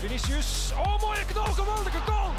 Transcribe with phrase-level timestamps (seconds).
[0.00, 0.72] Vinicius.
[0.76, 1.52] Oh, mooie knal.
[1.52, 2.30] Geweldige goal.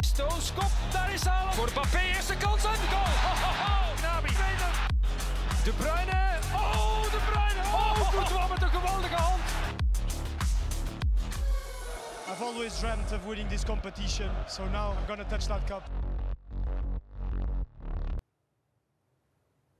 [0.00, 0.70] Stones kop.
[0.92, 1.54] Daar is Haaland.
[1.54, 1.98] Voor Mbappé.
[1.98, 3.12] Eerste kans goal.
[3.24, 3.94] Ho, ho, ho.
[4.02, 4.28] Nabi.
[5.64, 6.38] De Bruyne.
[6.54, 7.62] Oh, De Bruyne.
[7.74, 9.40] Oh, Courtois met een geweldige hand.
[12.28, 15.82] I've always dreamt of winning this competition, so now I'm gonna touch that cup.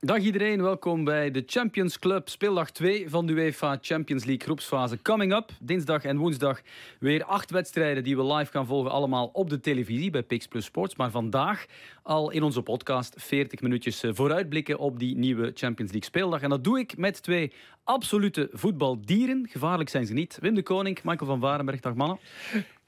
[0.07, 5.02] Dag iedereen, welkom bij de Champions Club, speeldag 2 van de UEFA Champions League groepsfase
[5.02, 5.50] Coming Up.
[5.61, 6.61] Dinsdag en woensdag
[6.99, 10.64] weer acht wedstrijden die we live gaan volgen, allemaal op de televisie bij Pix Plus
[10.64, 10.96] Sports.
[10.96, 11.66] Maar vandaag
[12.03, 16.43] al in onze podcast 40 minuutjes eh, vooruitblikken op die nieuwe Champions League speeldag.
[16.43, 17.52] En dat doe ik met twee
[17.85, 19.49] absolute voetbaldieren.
[19.50, 20.38] Gevaarlijk zijn ze niet.
[20.41, 22.18] Wim de Koning, Michael van Varenberg, dag mannen.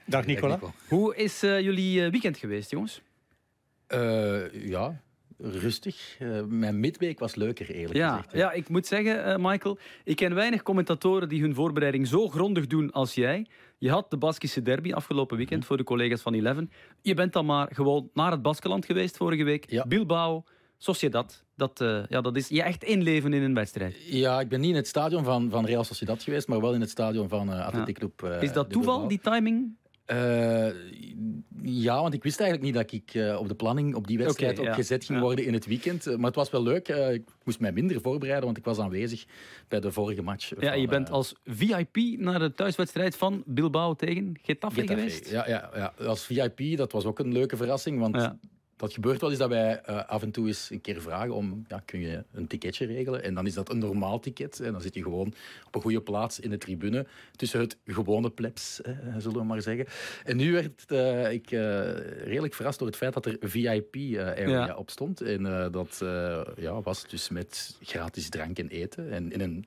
[0.04, 0.58] Dag Nicola.
[0.88, 3.02] Hoe is uh, jullie eh, weekend geweest, jongens?
[3.94, 5.00] Uh, ja,
[5.38, 6.16] rustig.
[6.20, 8.32] Uh, mijn midweek was leuker, eerlijk ja, gezegd.
[8.32, 12.66] Ja, ik moet zeggen, uh, Michael, ik ken weinig commentatoren die hun voorbereiding zo grondig
[12.66, 13.46] doen als jij.
[13.78, 15.68] Je had de Baskische derby afgelopen weekend -hmm.
[15.68, 16.70] voor de collega's van Eleven.
[17.02, 19.70] Je bent dan maar gewoon naar het Baskeland geweest vorige week.
[19.70, 19.86] Ja.
[19.86, 20.44] Bilbao,
[20.78, 21.44] Sociedad.
[21.56, 23.96] Dat, uh, ja, dat is je echt inleven in een wedstrijd.
[24.06, 26.80] Ja, ik ben niet in het stadion van, van Real Sociedad geweest, maar wel in
[26.80, 28.20] het stadion van uh, Athletic Club.
[28.20, 28.28] Ja.
[28.28, 29.76] is dat toeval, die timing?
[30.12, 30.68] Uh,
[31.62, 34.58] ja, want ik wist eigenlijk niet dat ik uh, op de planning op die wedstrijd
[34.58, 35.06] okay, opgezet ja.
[35.06, 36.06] ging worden in het weekend.
[36.06, 36.88] Uh, maar het was wel leuk.
[36.88, 39.24] ik moest mij minder voorbereiden, want ik was aanwezig
[39.68, 40.48] bij de vorige match.
[40.60, 45.30] Ja, van, je bent als VIP naar de thuiswedstrijd van Bilbao tegen Getafe, Getafe geweest.
[45.30, 48.16] Ja, ja, ja, als VIP, dat was ook een leuke verrassing, want...
[48.16, 48.38] Ja
[48.78, 51.64] dat gebeurt wel eens dat wij uh, af en toe eens een keer vragen om,
[51.68, 53.22] ja, kun je een ticketje regelen?
[53.22, 54.60] En dan is dat een normaal ticket.
[54.60, 55.34] En dan zit je gewoon
[55.66, 57.06] op een goede plaats in de tribune,
[57.36, 59.86] tussen het gewone plebs, eh, zullen we maar zeggen.
[60.24, 61.50] En nu werd uh, ik
[62.24, 64.76] redelijk verrast door het feit dat er VIP-area ja.
[64.76, 65.20] op stond.
[65.20, 65.98] En dat
[66.56, 69.12] ja, was dus met gratis drank en eten.
[69.12, 69.64] En in een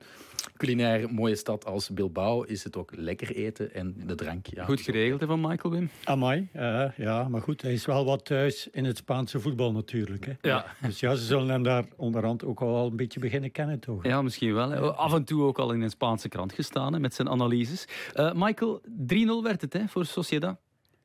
[0.62, 4.46] culinair mooie stad als Bilbao is het ook lekker eten en de drank.
[4.46, 5.90] Ja, goed geregeld hè, van Michael Wim?
[6.04, 6.48] Amai,
[6.96, 10.26] ja, maar goed, hij is wel wat thuis in het Spaanse voetbal natuurlijk.
[10.26, 10.48] Hè.
[10.48, 10.64] Ja.
[10.82, 14.04] Dus ja, ze zullen hem daar onderhand ook al een beetje beginnen kennen, toch?
[14.04, 14.70] Ja, misschien wel.
[14.70, 14.80] Hè.
[14.80, 17.84] Af en toe ook al in een Spaanse krant gestaan hè, met zijn analyses.
[18.14, 18.86] Uh, Michael, 3-0
[19.42, 20.56] werd het hè, voor Sociedad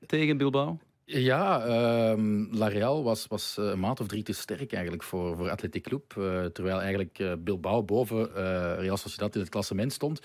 [0.05, 0.79] tegen Bilbao.
[1.09, 5.49] Ja, uh, La Real was, was een maand of drie te sterk eigenlijk voor, voor
[5.49, 6.13] Athletic Club.
[6.17, 8.33] Uh, terwijl eigenlijk uh, Bilbao boven
[8.79, 10.19] Real Sociedad in het klassement stond.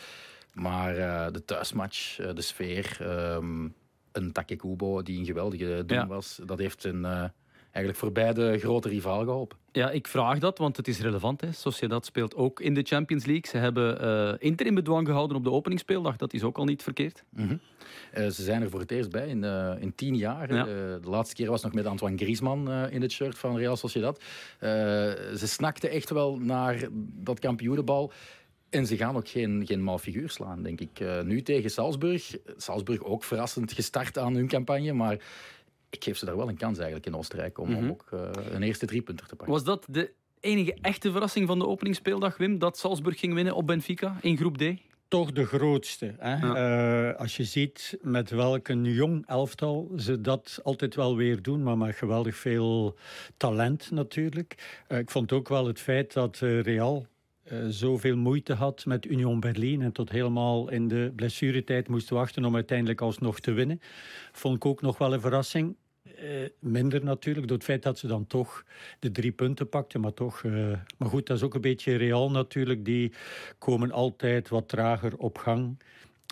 [0.53, 0.95] Maar
[1.33, 3.75] de thuismatch, de sfeer, um,
[4.13, 6.07] een Take Kubo die een geweldige doen ja.
[6.07, 7.33] was, dat heeft een,
[7.73, 9.59] eigenlijk voor beide grote rivaal geholpen.
[9.73, 11.41] Ja, ik vraag dat, want het is relevant.
[11.41, 11.53] Hè.
[11.53, 13.47] Sociedad speelt ook in de Champions League.
[13.51, 16.17] Ze hebben uh, Inter in bedwang gehouden op de openingsspeeldag.
[16.17, 17.25] Dat is ook al niet verkeerd.
[17.31, 17.61] Mm -hmm.
[18.19, 20.55] uh, ze zijn er voor het eerst bij in, uh, in tien jaar.
[20.55, 20.65] Ja.
[20.65, 24.23] de laatste keer was nog met Antoine Griezmann in het shirt van Real Sociedad.
[24.61, 28.13] ze snakten echt wel naar dat kampioenenbal.
[28.71, 31.25] En ze gaan ook geen, geen mal figuur slaan, denk ik.
[31.25, 32.37] nu tegen Salzburg.
[32.57, 35.19] Salzburg ook verrassend gestart aan hun campagne, maar
[35.95, 37.85] ik geef ze daar wel een kans eigenlijk in Oostenrijk om, mm -hmm.
[37.85, 38.21] om ook uh,
[38.51, 39.55] een eerste driepunter te pakken.
[39.55, 42.59] Was dat de enige echte verrassing van de openingsspeeldag, Wim?
[42.59, 44.65] Dat Salzburg ging winnen op Benfica in groep D?
[45.09, 46.15] Toch de grootste.
[46.19, 46.37] Hè?
[46.37, 47.11] Ja.
[47.11, 51.63] Uh, als je ziet met welk een jong elftal ze dat altijd wel weer doen,
[51.63, 52.97] maar met geweldig veel
[53.37, 54.83] talent natuurlijk.
[54.89, 57.07] Uh, ik vond ook wel het feit dat Real
[57.53, 62.45] uh, zoveel moeite had met Union Berlin en tot helemaal in de blessuretijd moest wachten
[62.45, 63.81] om uiteindelijk alsnog te winnen.
[64.33, 65.77] Vond ik ook nog wel een verrassing.
[66.05, 68.65] Uh, minder natuurlijk, door het feit dat ze dan toch
[68.99, 70.01] de drie punten pakten.
[70.01, 72.85] Maar toch, uh, maar goed, dat is ook een beetje real natuurlijk.
[72.85, 73.13] Die
[73.59, 75.77] komen altijd wat trager op gang.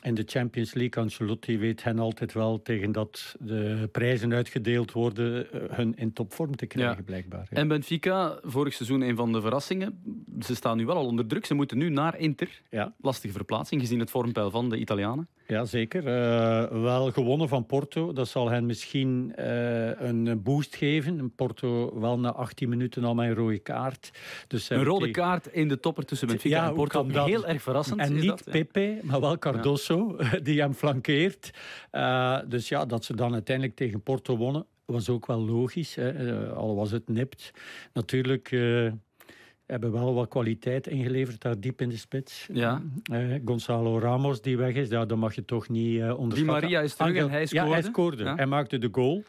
[0.02, 5.46] In de Champions League, Ancelotti weet hen altijd wel tegen dat de prijzen uitgedeeld worden,
[5.70, 7.02] hun in topvorm te krijgen ja.
[7.02, 7.46] blijkbaar.
[7.50, 7.56] Ja.
[7.56, 10.02] En Benfica, vorig seizoen een van de verrassingen.
[10.40, 11.46] Ze staan nu wel al onder druk.
[11.46, 12.62] Ze moeten nu naar Inter.
[12.70, 12.94] Ja.
[13.00, 15.28] Lastige verplaatsing, gezien het vormpeil van de Italianen.
[15.50, 16.02] Ja, zeker.
[16.06, 18.12] Uh, wel gewonnen van Porto.
[18.12, 21.34] Dat zal hen misschien uh, een boost geven.
[21.34, 24.10] Porto wel na 18 minuten al een rode kaart.
[24.46, 25.22] Dus een rode tegen...
[25.22, 27.06] kaart in de topper tussen Benfica ja, en Porto.
[27.06, 27.26] Dat...
[27.26, 28.00] Heel erg verrassend.
[28.00, 30.38] En niet dat, Pepe, maar wel Cardoso, ja.
[30.42, 31.50] die hem flankeert.
[31.92, 35.94] Uh, dus ja, dat ze dan uiteindelijk tegen Porto wonnen, was ook wel logisch.
[35.94, 36.48] Hè.
[36.48, 37.50] al was het nipt.
[37.92, 38.50] Natuurlijk
[39.70, 42.48] hebben wel wat kwaliteit ingeleverd daar diep in de spits.
[42.52, 42.82] Ja.
[43.12, 46.36] Uh, Gonzalo Ramos die weg is, ja, dat mag je toch niet uh, onderschatten.
[46.36, 47.66] Di Maria is terug Angel, en hij scoorde.
[47.66, 48.24] Ja, hij scoorde.
[48.24, 48.34] Ja.
[48.34, 49.24] Hij maakte de goal.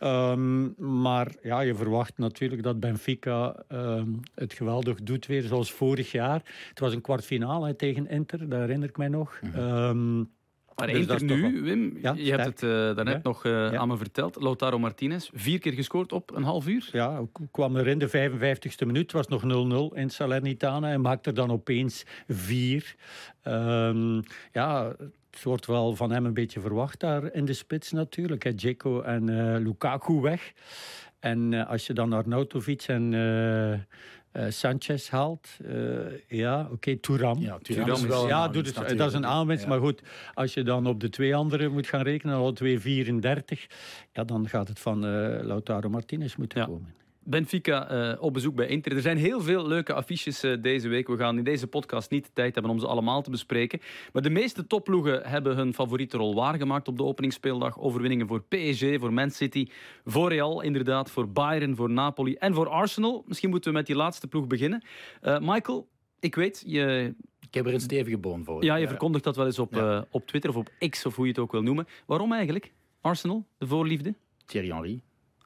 [0.00, 6.12] Um, maar ja, je verwacht natuurlijk dat Benfica um, het geweldig doet weer, zoals vorig
[6.12, 6.42] jaar.
[6.68, 9.40] Het was een kwartfinale tegen Inter, dat herinner ik mij nog.
[9.56, 10.34] Um,
[10.76, 13.20] Maar dus nu, Wim, ja, je hebt het uh, daarnet ja.
[13.22, 13.76] nog uh, ja.
[13.76, 14.42] aan me verteld.
[14.42, 16.88] Lautaro Martinez, vier keer gescoord op een half uur.
[16.92, 19.42] Ja, kwam er in de 55ste minuut, was nog
[19.92, 22.94] 0-0 in Salernitana en maakte er dan opeens vier.
[23.44, 24.94] Um, ja,
[25.30, 28.44] het wordt wel van hem een beetje verwacht daar in de spits natuurlijk.
[28.44, 28.54] Hè.
[28.54, 30.52] Dzeko en uh, Lukaku weg.
[31.20, 33.12] En als je dan Arnautovic en
[34.36, 35.48] uh, Sanchez haalt,
[36.26, 37.38] ja, oké, okay, Touram.
[37.40, 39.62] Ja, Touram is wel ja, doet het, dat is een aanwinst.
[39.62, 39.68] Ja.
[39.68, 40.02] Maar goed,
[40.34, 42.68] als je dan op de twee anderen moet gaan rekenen, al 2,34,
[44.12, 45.00] ja, dan gaat het van
[45.46, 46.66] Lautaro Martinez moeten ja.
[46.66, 46.94] komen.
[47.26, 48.92] Benfica uh, op bezoek bij Inter.
[48.92, 51.08] Er zijn heel veel leuke affiches uh, deze week.
[51.08, 53.80] We gaan in deze podcast niet de tijd hebben om ze allemaal te bespreken.
[54.12, 57.78] Maar de meeste topploegen hebben hun favoriete rol waargemaakt op de openingsspeeldag.
[57.78, 59.68] Overwinningen voor PSG, voor Man City,
[60.04, 63.24] voor Real inderdaad, voor Bayern, voor Napoli en voor Arsenal.
[63.26, 64.84] Misschien moeten we met die laatste ploeg beginnen.
[65.22, 65.88] Uh, Michael,
[66.20, 67.14] ik weet, je...
[67.40, 68.64] Ik heb er een stevige boon voor.
[68.64, 70.06] Ja, je verkondigt dat wel eens op, ja.
[70.10, 71.86] op Twitter of op X, of hoe je het ook wil noemen.
[72.06, 72.72] Waarom eigenlijk?
[73.00, 74.14] Arsenal, de voorliefde?
[74.46, 75.00] Thierry Henry.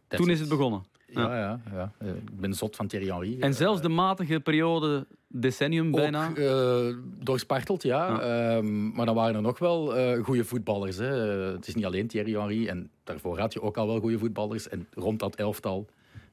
[0.09, 0.83] Toen is het begonnen.
[1.11, 1.93] Ja, ja, ja.
[1.99, 3.41] Eh, ik ben zot van Thierry Henry.
[3.41, 6.29] En zelfs de matige periode, decennium bijna?
[6.29, 8.09] Ook uh, doorsparteld, ja.
[8.09, 8.57] ja.
[8.57, 10.97] Um, maar dan waren er nog wel uh, goede voetballers.
[10.97, 11.15] Hè.
[11.53, 12.69] het is niet alleen Thierry Henry.
[12.69, 14.69] En daarvoor had je ook al wel goede voetballers.
[14.69, 15.87] En rond dat elftal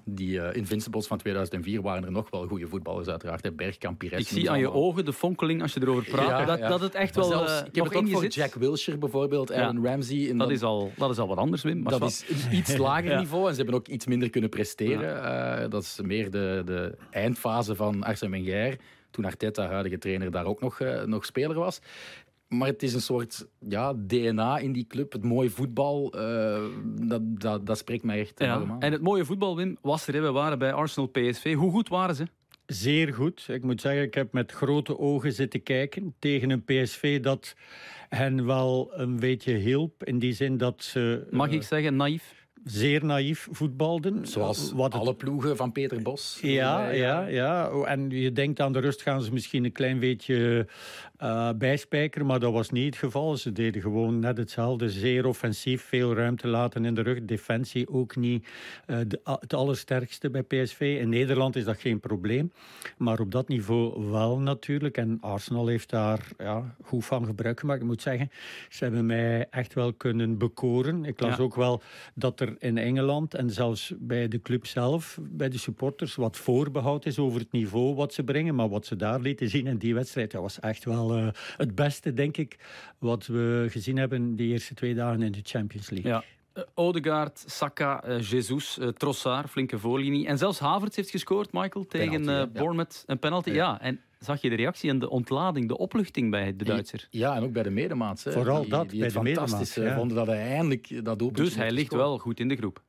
[0.09, 3.43] die uh, Invincibles van 2004 waren er nog wel goede voetballers uiteraard.
[3.43, 3.51] Hè.
[3.51, 4.19] Bergkamp, Pires.
[4.19, 6.27] Ik zie aan je ogen de fonkeling als je erover praat.
[6.27, 6.67] Ja, dat, ja.
[6.67, 9.85] dat het echt wel zelfs, uh, Ik heb het ook voor Jack Wilshere bijvoorbeeld, Aaron
[9.85, 10.17] Ramsey.
[10.17, 11.81] In dat, is al, dat is al wat anders, Wim.
[11.81, 15.15] Maar dat is een iets lager niveau en ze hebben ook iets minder kunnen presteren.
[15.63, 18.77] Uh, dat is meer de, de eindfase van Arsène Wenger
[19.11, 21.81] toen Arteta, huidige trainer, daar ook nog, uh, nog speler was.
[22.47, 25.11] Maar het is een soort ja, DNA in die club.
[25.11, 26.63] Het mooie voetbal, uh,
[27.07, 28.53] dat, dat, dat spreekt mij echt ja.
[28.53, 28.79] helemaal.
[28.79, 30.21] En het mooie voetbal, Wim, was er.
[30.21, 31.53] We waren bij Arsenal PSV.
[31.53, 32.27] Hoe goed waren ze?
[32.65, 33.45] Zeer goed.
[33.49, 37.55] Ik moet zeggen, ik heb met grote ogen zitten kijken tegen een PSV dat
[38.09, 40.03] hen wel een beetje hielp.
[40.03, 41.27] In die zin dat ze...
[41.31, 42.36] Mag uh, ik zeggen, naïef?
[42.63, 44.27] Zeer naïef voetbalden.
[44.27, 46.39] Zoals wat alle ploegen van Peter Bos.
[46.41, 47.69] Ja, ja, ja.
[47.69, 50.67] En je denkt aan de rust gaan ze misschien een klein beetje
[51.21, 53.37] uh, bijspijkeren, maar dat was niet het geval.
[53.37, 54.89] Ze deden gewoon net hetzelfde.
[54.89, 57.25] Zeer offensief, veel ruimte laten in de rug.
[57.25, 58.47] Defensie ook niet
[58.87, 60.97] uh, de, het allersterkste bij PSV.
[61.01, 62.51] In Nederland is dat geen probleem,
[62.97, 64.97] maar op dat niveau wel natuurlijk.
[64.97, 67.81] En Arsenal heeft daar ja, goed van gebruik gemaakt.
[67.81, 68.31] Ik moet zeggen,
[68.69, 71.05] ze hebben mij echt wel kunnen bekoren.
[71.05, 71.43] Ik las ja.
[71.43, 71.81] ook wel
[72.13, 77.05] dat er in Engeland en zelfs bij de club zelf, bij de supporters, wat voorbehoud
[77.05, 78.55] is over het niveau wat ze brengen.
[78.55, 81.27] Maar wat ze daar lieten zien in die wedstrijd, dat was echt wel uh,
[81.57, 82.57] het beste, denk ik,
[82.99, 86.11] wat we gezien hebben de eerste twee dagen in de Champions League.
[86.11, 86.23] Ja.
[86.53, 90.27] Uh, Odegaard, Saka, uh, Jesus, Trossard, flinke voorlinie.
[90.27, 93.03] En zelfs Havertz heeft gescoord, Michael, tegen penalty, Bournemouth.
[93.05, 93.55] Een penalty, ja.
[93.55, 93.81] ja.
[93.81, 97.07] En zag je de reactie en de ontlading, de opluchting bij de Duitser?
[97.09, 98.23] Ja, en ook bij de medemaats.
[98.23, 98.31] Hè.
[98.31, 99.99] Vooral die, dat, die bij het de fantastisch medemaats, ja.
[99.99, 102.85] vonden dat hij eindelijk dat doelpunt Dus hij ligt wel goed in de groep.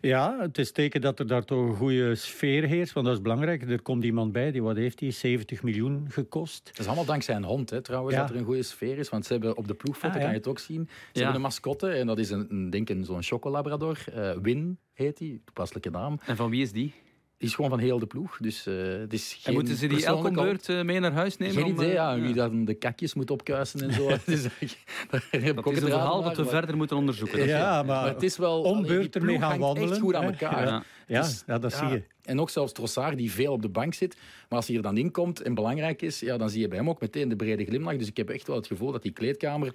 [0.00, 3.22] Ja, het is teken dat er daar toch een goede sfeer heerst, want dat is
[3.22, 3.70] belangrijk.
[3.70, 5.10] Er komt iemand bij, die wat heeft hij?
[5.10, 6.68] 70 miljoen gekost.
[6.68, 8.20] Het is allemaal dankzij een hond, hè, trouwens, ja.
[8.20, 9.08] dat er een goede sfeer is.
[9.08, 10.20] Want ze hebben op de ploegfoto, ah, ja.
[10.20, 11.18] kan je het ook zien, ze ja.
[11.18, 14.04] hebben een mascotte en dat is een, denk een zo'n chocolabrador.
[14.16, 16.18] Uh, Win heet die, toepasselijke naam.
[16.26, 16.94] En van wie is die?
[17.38, 18.36] Die is gewoon van heel de ploeg.
[18.40, 21.36] Dus, uh, het is geen en moeten ze die elke beurt uh, mee naar huis
[21.36, 21.54] nemen?
[21.54, 22.20] Geen om, idee, ja.
[22.20, 24.08] Wie dan de kakjes moet opkuisen en zo.
[24.26, 24.42] dus,
[25.10, 26.50] daar heb dat is een verhaal dat we maar...
[26.50, 27.38] verder moeten onderzoeken.
[27.38, 28.62] Ja, ja maar, maar, het is wel...
[28.62, 29.90] Om beurt ermee gaan wandelen.
[29.90, 30.66] echt goed aan elkaar.
[30.66, 32.02] Ja, ja, dus, ja dat zie je.
[32.22, 34.16] En ook zelfs Trossard, die veel op de bank zit.
[34.48, 36.78] Maar als hij er dan in komt en belangrijk is, ja, dan zie je bij
[36.78, 37.96] hem ook meteen de brede glimlach.
[37.96, 39.72] Dus ik heb echt wel het gevoel dat die kleedkamer,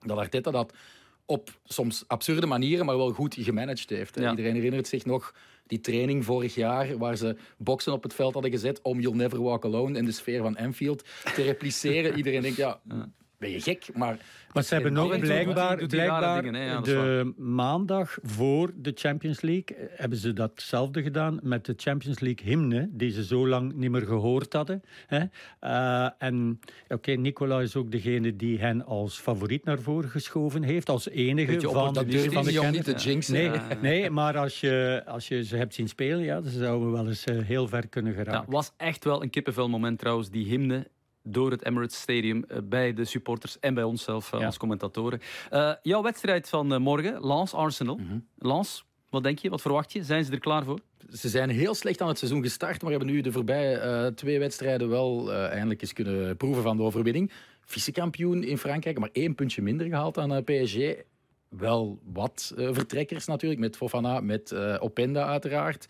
[0.00, 0.72] dat Arteta dat
[1.26, 4.18] op soms absurde manieren, maar wel goed gemanaged heeft.
[4.18, 4.30] Ja.
[4.30, 5.34] Iedereen herinnert zich nog
[5.66, 9.42] die training vorig jaar, waar ze boksen op het veld hadden gezet om You'll Never
[9.42, 11.04] Walk Alone in de sfeer van Anfield
[11.34, 12.16] te repliceren.
[12.18, 12.80] Iedereen denkt, ja,
[13.44, 13.88] ben je gek?
[13.94, 14.18] Maar,
[14.52, 20.18] maar ze hebben nog blijkbaar, blijkbaar dingen, ja, de maandag voor de Champions League hebben
[20.18, 24.52] ze datzelfde gedaan met de Champions League hymne, die ze zo lang niet meer gehoord
[24.52, 24.82] hadden.
[25.06, 25.22] Hè?
[25.60, 30.62] Uh, en oké, okay, Nicola is ook degene die hen als favoriet naar voren geschoven
[30.62, 33.34] heeft, als enige van, dat durf van de niet te jinxen.
[33.34, 33.50] Nee,
[33.90, 37.26] nee, maar als je, als je ze hebt zien spelen, ja, ze zouden wel eens
[37.26, 38.44] uh, heel ver kunnen geraken.
[38.46, 40.86] Ja, was echt wel een kippenvel moment trouwens, die hymne
[41.26, 44.46] door het Emirates Stadium uh, bij de supporters en bij onszelf uh, ja.
[44.46, 45.20] als commentatoren.
[45.52, 47.96] Uh, jouw wedstrijd van morgen, Lens Arsenal.
[47.96, 48.26] Mm -hmm.
[48.38, 49.50] Lens, wat denk je?
[49.50, 50.02] Wat verwacht je?
[50.02, 50.78] Zijn ze er klaar voor?
[51.12, 54.88] Ze zijn heel slecht aan het seizoen gestart, maar hebben nu de voorbije twee wedstrijden
[54.88, 57.32] wel eindelijk eens kunnen proeven van de overwinning.
[57.64, 60.78] Vice-kampioen in Frankrijk, maar één puntje minder gehaald aan PSG.
[61.48, 65.86] Wel wat vertrekkers natuurlijk, met Fofana, met Openda uiteraard.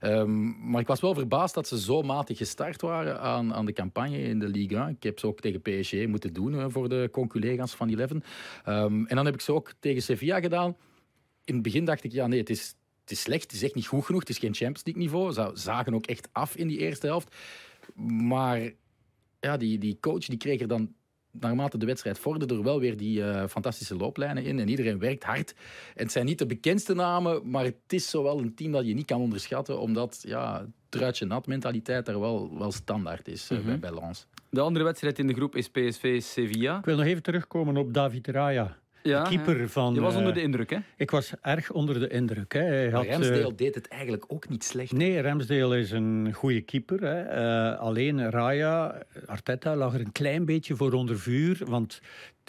[0.00, 3.72] Ehm, maar ik was wel verbaasd dat ze zo matig gestart waren aan, aan de
[3.72, 4.88] campagne in de Ligue 1.
[4.88, 8.22] Ik heb ze ook tegen PSG moeten doen voor de conculega's van Eleven.
[8.68, 10.76] Um, en dan heb ik ze ook tegen Sevilla gedaan.
[11.44, 13.74] In het begin dacht ik, ja nee, het is, het is slecht, het is echt
[13.74, 15.32] niet goed genoeg, het is geen Champions League niveau.
[15.32, 17.36] Ze zagen ook echt af in die eerste helft.
[18.04, 18.72] Maar
[19.40, 20.94] ja, die, die coach die kreeg er dan
[21.30, 24.58] naarmate de wedstrijd vorderde er wel weer die uh, fantastische looplijnen in.
[24.58, 25.54] En iedereen werkt hard.
[25.94, 28.94] En het zijn niet de bekendste namen, maar het is zowel een team dat je
[28.94, 33.66] niet kan onderschatten, omdat ja, truitje nat mentaliteit daar wel, wel standaard is mm -hmm.
[33.66, 34.26] bij, bij Lens.
[34.50, 36.78] De andere wedstrijd in de groep is PSV-Sevilla.
[36.78, 38.76] Ik wil nog even terugkomen op David Raya.
[39.02, 39.94] Ja, de keeper van...
[39.94, 40.78] Je was onder de indruk, hè?
[40.96, 42.52] Ik was erg onder de indruk.
[42.52, 42.60] Hè.
[42.60, 44.92] Hij had, Ramsdale uh, deed het eigenlijk ook niet slecht.
[44.92, 47.02] Nee, Ramsdale is een goede keeper.
[47.02, 47.42] Hè.
[47.72, 51.60] Uh, alleen Raya, Arteta, lag er een klein beetje voor onder vuur.
[51.64, 52.00] Want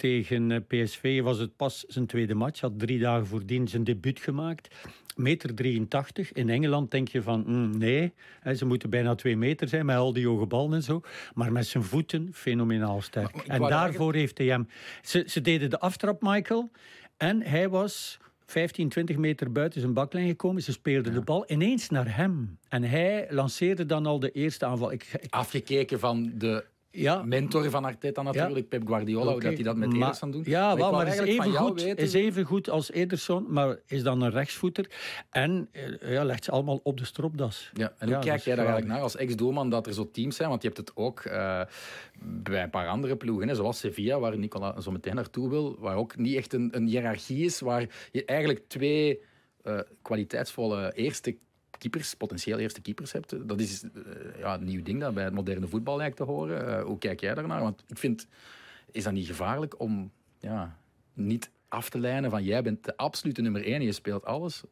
[0.02, 2.60] tegen PSV was het pas zijn tweede match.
[2.60, 4.68] Had drie dagen voordien zijn debuut gemaakt
[5.16, 6.32] meter 83.
[6.32, 9.96] In Engeland denk je van mm, nee, hè, ze moeten bijna twee meter zijn met
[9.96, 11.00] al die hoge ballen en zo.
[11.34, 13.36] Maar met zijn voeten fenomenaal sterk.
[13.36, 14.68] en daarvoor heeft hij hem...
[15.02, 16.70] Ze, ze deden de aftrap, Michael.
[17.16, 20.62] En hij was 15, 20 meter buiten zijn baklijn gekomen.
[20.62, 22.58] Ze speelden de bal ineens naar hem.
[22.68, 24.92] En hij lanceerde dan al de eerste aanval.
[24.92, 25.34] Ik, ik...
[25.34, 27.22] Afgekeken van de ja.
[27.22, 29.48] mentor van Arteta natuurlijk, Pep Guardiola, okay.
[29.48, 30.46] dat hij dat met Ederson doet.
[30.46, 34.30] Ja, wel, maar is even, goed, is even goed als Ederson, maar is dan een
[34.30, 34.90] rechtsvoeter.
[35.30, 37.70] En eh, ja, legt ze allemaal op de stropdas.
[37.74, 40.48] Ja, en hoe kijk jij daar eigenlijk naar als ex-doelman dat er zo teams zijn?
[40.48, 41.60] Want je hebt het ook uh,
[42.22, 45.96] bij een paar andere ploegen, hè, zoals Sevilla, waar Nicola zo meteen naartoe wil, waar
[45.96, 49.20] ook niet echt een, een hiërarchie is, waar je eigenlijk twee
[49.64, 51.36] uh, kwaliteitsvolle eerste
[51.82, 53.48] keepers, potentieel eerste keepers hebt.
[53.48, 53.90] Dat is uh,
[54.38, 56.68] ja, een nieuw ding dat bij het moderne voetbal lijkt te horen.
[56.68, 57.60] Uh, hoe kijk jij daarnaar?
[57.60, 58.26] Want ik vind,
[58.90, 60.78] is dat niet gevaarlijk om ja,
[61.12, 64.62] niet af te lijnen van jij bent de absolute nummer één en je speelt alles?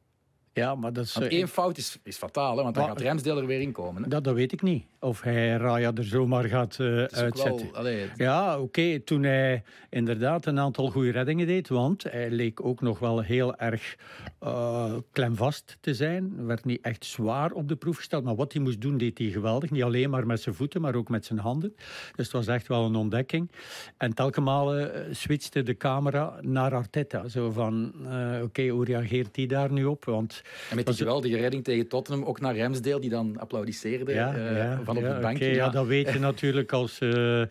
[0.52, 1.14] Ja, maar dat is...
[1.14, 4.02] Want één fout is, is fataal, hè, want dan gaat Remsdale er weer in komen.
[4.02, 4.09] Hè?
[4.09, 4.85] Dat, dat weet ik niet.
[5.00, 7.73] Of hij Raya er zomaar gaat uh, uitzetten.
[7.73, 8.62] Wel, Ja, oké.
[8.62, 13.21] Okay, toen hij inderdaad een aantal goede reddingen deed, want hij leek ook nog wel
[13.21, 13.97] heel erg
[14.42, 16.47] uh, klemvast te zijn.
[16.47, 19.26] Werd niet echt zwaar op de proef gesteld, maar wat hij moest doen, deed hij
[19.26, 19.71] geweldig.
[19.71, 21.75] Niet alleen maar met zijn voeten, maar ook met zijn handen.
[22.16, 23.50] Dus het was echt wel een ontdekking.
[23.97, 27.28] En telkens malen switchte de camera naar Arteta.
[27.28, 30.04] Zo van, oké, okay, hoe reageert hij daar nu op?
[30.04, 30.39] Want
[30.70, 34.56] en met die geweldige redding tegen Tottenham, ook naar Ramsdale, die dan applaudisseerde ja, uh,
[34.56, 35.44] ja, van op ja, het bankje.
[35.44, 35.68] Okay, ja.
[35.68, 37.42] dat weet je natuurlijk als uh,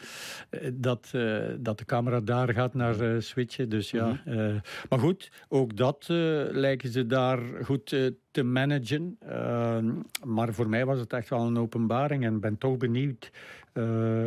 [0.74, 3.70] dat, uh, dat de camera daar gaat naar switchen.
[3.70, 4.08] Dus ja.
[4.08, 4.62] Mm -hmm.
[4.90, 6.06] maar goed, ook dat
[6.52, 7.86] lijken ze daar goed
[8.32, 9.18] te managen.
[10.26, 13.32] maar voor mij was het echt wel een openbaring en ben toch benieuwd
[13.74, 13.84] uh,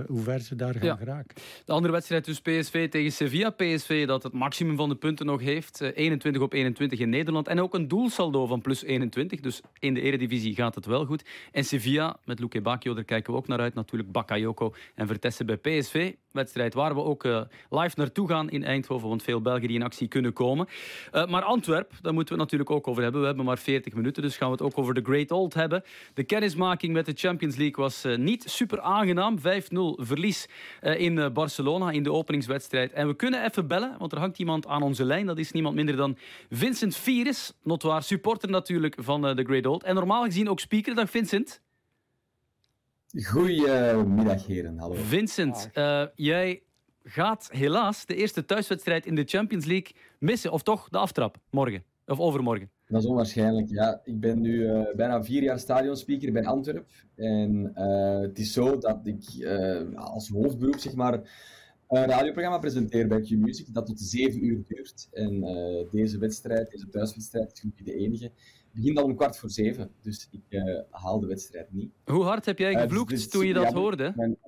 [0.07, 0.97] hoe ver ze daar gaan ja.
[0.97, 1.35] geraken.
[1.65, 3.51] De andere wedstrijd dus PSV tegen Sevilla.
[3.51, 5.81] PSV dat het maximum van de punten nog heeft.
[5.81, 7.49] 21 eh, op 21 in Nederland.
[7.49, 9.41] En ook een doelsaldo van plus 21.
[9.41, 11.25] Dus in de eredivisie gaat het wel goed.
[11.53, 13.75] En Sevilla met Luque Bacchio, daar kijken we ook naar uit.
[13.75, 16.13] Natuurlijk Bakayoko en Vertessen bij PSV.
[16.33, 19.09] Wedstrijd waar we ook uh, live naartoe gaan in Eindhoven.
[19.09, 20.69] Want veel Belgen die in actie kunnen komen.
[21.13, 23.21] Uh, maar Antwerp, daar moeten we het natuurlijk ook over hebben.
[23.21, 25.83] We hebben maar 40 minuten, dus gaan we het ook over de Great Old hebben.
[26.15, 29.32] De kennismaking met de Champions League was niet super aangenaam.
[29.39, 29.43] 5-0
[29.97, 30.49] verlies
[30.83, 32.93] uh, in uh, Barcelona in de openingswedstrijd.
[32.93, 35.27] En we kunnen even bellen, want er hangt iemand aan onze lijn.
[35.27, 36.17] Dat is niemand minder dan
[36.51, 39.83] Vincent Vieres, notwaar supporter natuurlijk van de Great Old.
[39.83, 40.95] En normaal gezien ook speaker.
[40.95, 41.61] Dag Vincent.
[43.23, 44.95] Goedemiddag heren, hallo.
[44.95, 45.71] Vincent,
[46.15, 46.63] jij
[47.05, 50.53] gaat helaas de eerste thuiswedstrijd in de Champions League missen.
[50.53, 51.85] Of toch de aftrap, morgen.
[52.07, 52.71] Of overmorgen.
[52.93, 54.01] Dat is onwaarschijnlijk, ja.
[54.05, 56.91] Ik ben nu uh, bijna vier jaar stadionspeaker bij Antwerp.
[57.15, 61.15] En uh, het is zo dat ik uh, als hoofdberoep zeg maar,
[61.89, 65.09] een radioprogramma presenteer bij Q-Music dat tot zeven uur duurt.
[65.13, 65.41] En
[65.91, 68.31] deze wedstrijd, deze thuiswedstrijd, is niet de enige,
[68.73, 69.91] begint al om kwart voor zeven.
[70.03, 71.93] Dus ik haal de wedstrijd niet.
[72.05, 74.13] Hoe hard heb jij gevloekt dus, dus, toen je dat hoorde?
[74.17, 74.39] Mijn,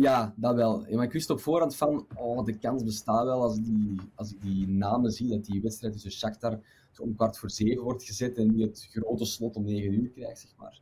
[0.00, 0.86] ja, dat wel.
[0.90, 4.42] Maar ik wist op voorhand van, oh, de kans bestaat wel als, die, als ik
[4.42, 6.60] die namen zie, dat die wedstrijd tussen Shakhtar
[6.98, 10.40] om kwart voor zeven wordt gezet en niet het grote slot om negen uur krijgt,
[10.40, 10.80] zeg maar.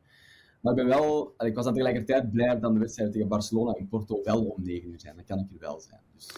[0.61, 3.89] Maar ik ben wel, ik was aan tegelijkertijd blij dat de wedstrijd tegen Barcelona in
[3.89, 5.17] Porto wel om negen uur zijn.
[5.17, 6.01] Dat kan ik er wel zijn.
[6.15, 6.29] Dus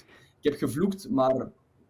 [0.40, 1.34] ik heb gevloekt, maar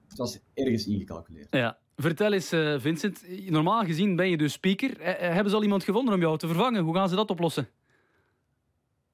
[0.09, 1.49] het was ergens ingecalculeerd.
[1.51, 1.79] Ja.
[1.97, 3.25] Vertel eens, uh, Vincent.
[3.47, 5.01] Normaal gezien ben je dus speaker.
[5.01, 6.83] Eh, eh, hebben ze al iemand gevonden om jou te vervangen?
[6.83, 7.69] Hoe gaan ze dat oplossen?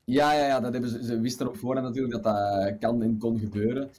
[0.06, 3.18] Ja, ja, ja dat hebben ze, ze wisten op voorhand natuurlijk dat dat kan en
[3.18, 3.90] kon gebeuren.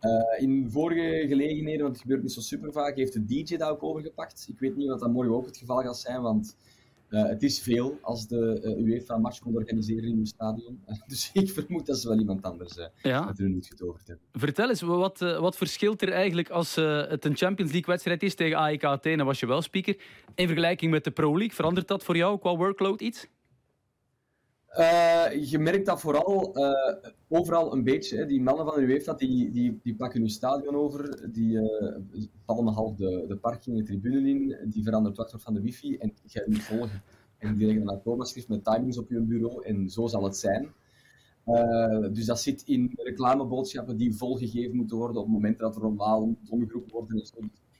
[0.00, 3.68] Uh, in vorige gelegenheden, want het gebeurt niet zo super vaak, heeft de DJ dat
[3.68, 4.46] ook overgepakt.
[4.48, 6.56] Ik weet niet of dat morgen ook het geval gaat zijn, want
[7.12, 10.84] Uh, het is veel als de uh, UEFA match kon organiseren in een stadion.
[11.06, 13.24] dus ik vermoed dat ze wel iemand anders uh, ja.
[13.24, 14.26] met hun getoverd hebben.
[14.32, 18.56] Vertel eens, wat, wat verschilt er eigenlijk als het een Champions League wedstrijd is tegen
[18.56, 19.96] AEK Athene, was je wel speaker,
[20.34, 21.54] in vergelijking met de Pro League?
[21.54, 23.28] Verandert dat voor jou qua workload iets?
[24.78, 28.16] Uh, je merkt dat vooral uh, overal een beetje.
[28.16, 28.26] Hè.
[28.26, 31.96] Die mannen van de UEFA die, die, die pakken hun stadion over, die uh,
[32.46, 35.96] vallen half de, de parking, de tribune in, die veranderen het wachtwoord van de wifi
[35.96, 37.02] en je moet volgen.
[37.38, 40.72] En die leggen een automaschrift met timings op je bureau en zo zal het zijn.
[42.12, 46.92] dus dat zit in reclameboodschappen die volgegeven moeten worden op momenten dat er normaal omgeroepen
[46.92, 47.18] worden.
[47.18, 47.34] En zo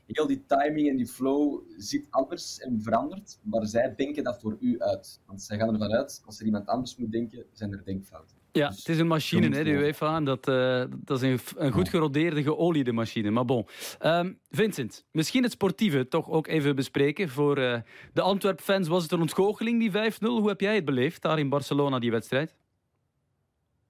[0.06, 4.56] heel die timing en die flow zit anders en verandert, maar zij denken dat voor
[4.60, 5.20] u uit.
[5.26, 8.36] Want zij gaan ervan uit, als er iemand anders moet denken, zijn er denkfouten.
[8.52, 10.20] Ja, dus het is een machine, hè, de UEFA.
[10.20, 13.30] Dat, uh, dat is een, een goed gerodeerde, geoliede machine.
[13.30, 13.66] Maar bon.
[14.00, 17.28] Um, Vincent, misschien het sportieve toch ook even bespreken.
[17.28, 17.80] Voor uh,
[18.12, 20.14] de Antwerp-fans was het een ontgoocheling, die 5-0.
[20.18, 22.54] Hoe heb jij het beleefd daar in Barcelona, die wedstrijd?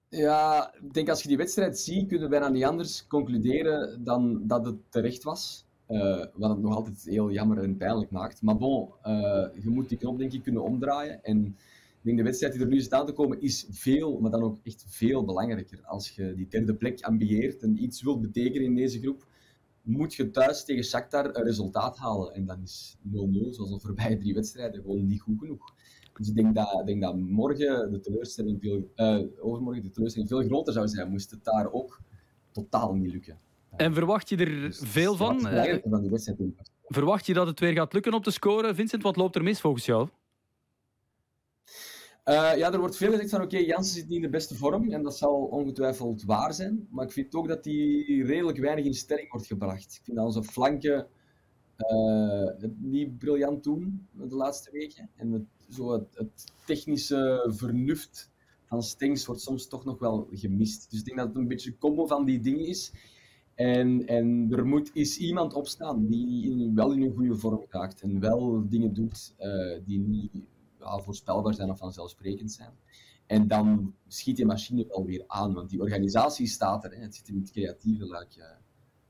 [0.09, 4.47] Ja, ik denk als je die wedstrijd ziet, kunnen we bijna niet anders concluderen dan
[4.47, 5.65] dat het terecht was.
[5.89, 8.41] Uh, wat het nog altijd heel jammer en pijnlijk maakt.
[8.41, 11.23] Maar bon, uh, je moet die knop denk ik kunnen omdraaien.
[11.23, 14.31] En ik denk de wedstrijd die er nu staat aan te komen is veel, maar
[14.31, 15.79] dan ook echt veel belangrijker.
[15.85, 19.27] Als je die derde plek ambieert en iets wilt betekenen in deze groep,
[19.81, 22.33] moet je thuis tegen Shakhtar een resultaat halen.
[22.33, 25.73] En dan is 0-0, zoals de voorbije drie wedstrijden, gewoon niet goed genoeg.
[26.17, 30.43] Dus ik denk dat, denk dat morgen de teleurstelling veel, uh, overmorgen de teleurstelling veel
[30.43, 32.01] groter zou zijn, moest het daar ook
[32.51, 33.37] totaal niet lukken.
[33.75, 35.53] En verwacht je er dus veel van?
[35.53, 35.75] Uh,
[36.87, 39.03] verwacht je dat het weer gaat lukken om te scoren, Vincent?
[39.03, 40.07] Wat loopt er mis volgens jou?
[42.25, 44.55] Uh, ja, er wordt veel gezegd van oké, okay, Jansen zit niet in de beste
[44.55, 46.87] vorm en dat zal ongetwijfeld waar zijn.
[46.89, 49.95] Maar ik vind ook dat hij redelijk weinig in stelling wordt gebracht.
[49.95, 51.07] Ik vind dat onze flanken
[51.77, 55.09] uh, het niet briljant doen de laatste weken.
[55.15, 58.31] En het, zo het, het technische vernuft
[58.65, 60.89] van Stengs wordt soms toch nog wel gemist.
[60.89, 62.91] Dus ik denk dat het een beetje een combo van die dingen is.
[63.55, 68.01] En, en er moet eens iemand opstaan die in, wel in een goede vorm raakt
[68.01, 70.31] en wel dingen doet uh, die niet
[70.79, 72.71] ja, voorspelbaar zijn of vanzelfsprekend zijn.
[73.25, 76.91] En dan schiet die machine wel weer aan, want die organisatie staat er.
[76.91, 77.01] Hè.
[77.01, 78.55] Het zit in het creatieve luikje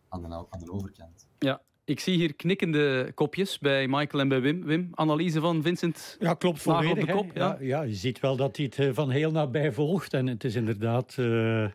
[0.09, 1.27] aan de, aan de overkant.
[1.39, 4.63] Ja, ik zie hier knikkende kopjes bij Michael en bij Wim.
[4.63, 6.17] Wim, analyse van Vincent.
[6.19, 6.91] Ja, klopt volledig.
[6.91, 7.47] Op de kop, ja?
[7.47, 7.57] ja?
[7.59, 10.13] Ja, je ziet wel dat hij het eh, van heel nabij volgt.
[10.13, 11.65] En het is inderdaad uh,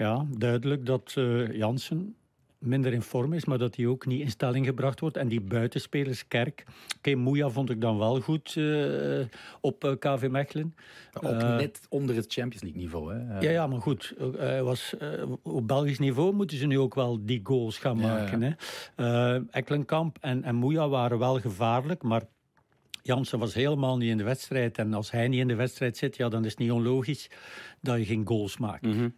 [0.00, 2.14] ja, duidelijk dat uh, Jansen
[2.58, 5.16] minder in vorm is, maar dat hij ook niet in stelling gebracht wordt.
[5.16, 6.64] En die buitenspelers, Kerk,
[6.96, 9.24] oké, Moeja vond ik dan wel goed uh,
[9.60, 10.74] op uh, KV Mechelen.
[11.20, 13.14] Ook net onder het Champions League niveau.
[13.14, 13.40] Hè?
[13.40, 14.14] Ja, ja, maar goed,
[14.62, 14.94] was,
[15.42, 18.40] op Belgisch niveau moeten ze nu ook wel die goals gaan maken.
[18.40, 18.56] Ja,
[18.94, 19.40] Hè?
[19.50, 22.22] Ekkelenkamp en, en Moeja waren wel gevaarlijk, maar
[23.02, 24.78] Jansen was helemaal niet in de wedstrijd.
[24.78, 27.30] En als hij niet in de wedstrijd zit, ja, dan is het niet onlogisch
[27.80, 28.82] dat je geen goals maakt.
[28.82, 29.14] Mm -hmm.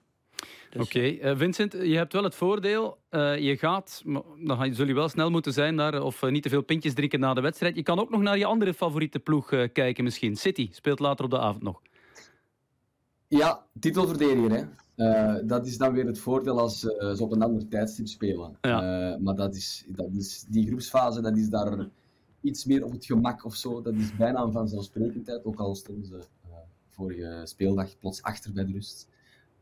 [0.73, 1.33] Dus, Oké, okay.
[1.33, 2.99] uh, Vincent, je hebt wel het voordeel.
[3.11, 4.03] Uh, je gaat,
[4.45, 7.21] dan zul je wel snel moeten zijn daar, of uh, niet te veel pintjes drinken
[7.21, 7.77] na de wedstrijd.
[7.77, 10.37] Je kan ook nog naar je andere favoriete ploeg kijken misschien.
[10.37, 11.81] City speelt later op de avond nog.
[13.29, 14.69] Ja, titelverdediger.
[14.97, 15.47] Hè.
[15.47, 18.57] dat is dan weer het voordeel als ze op een ander tijdstip spelen.
[18.61, 19.19] Ja.
[19.21, 21.87] maar dat is, dat is, die groepsfase, dat is daar
[22.41, 23.83] iets meer op het gemak of zo.
[23.83, 26.19] Dat is bijna een vanzelfsprekendheid, ook al stonden ze
[26.89, 29.09] vorige speeldag plots achter bij de rust.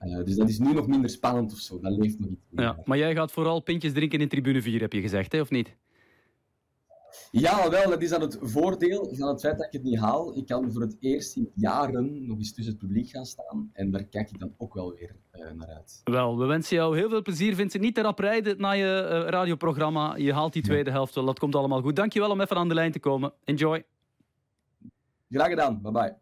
[0.01, 1.81] Uh, dus dat is nu nog minder spannend of zo.
[1.81, 2.65] Dat leeft nog iets meer.
[2.65, 5.51] Ja, maar jij gaat vooral pintjes drinken in tribune 4, heb je gezegd, hè, of
[5.51, 5.77] niet?
[7.31, 10.37] Ja, wel, dat is dan het voordeel van het feit dat ik het niet haal.
[10.37, 13.71] Ik kan voor het eerst in jaren nog eens tussen het publiek gaan staan.
[13.73, 16.01] En daar kijk ik dan ook wel weer uh, naar uit.
[16.05, 17.55] Wel, we wensen jou heel veel plezier.
[17.55, 20.17] Vincent, niet te rap rijden naar je uh, radioprogramma.
[20.17, 21.25] Je haalt die tweede helft wel.
[21.25, 21.97] Dat komt allemaal goed.
[21.97, 23.33] Dankjewel om even aan de lijn te komen.
[23.45, 23.85] Enjoy.
[25.31, 25.83] Graag gedaan.
[25.83, 26.20] Bye-bye.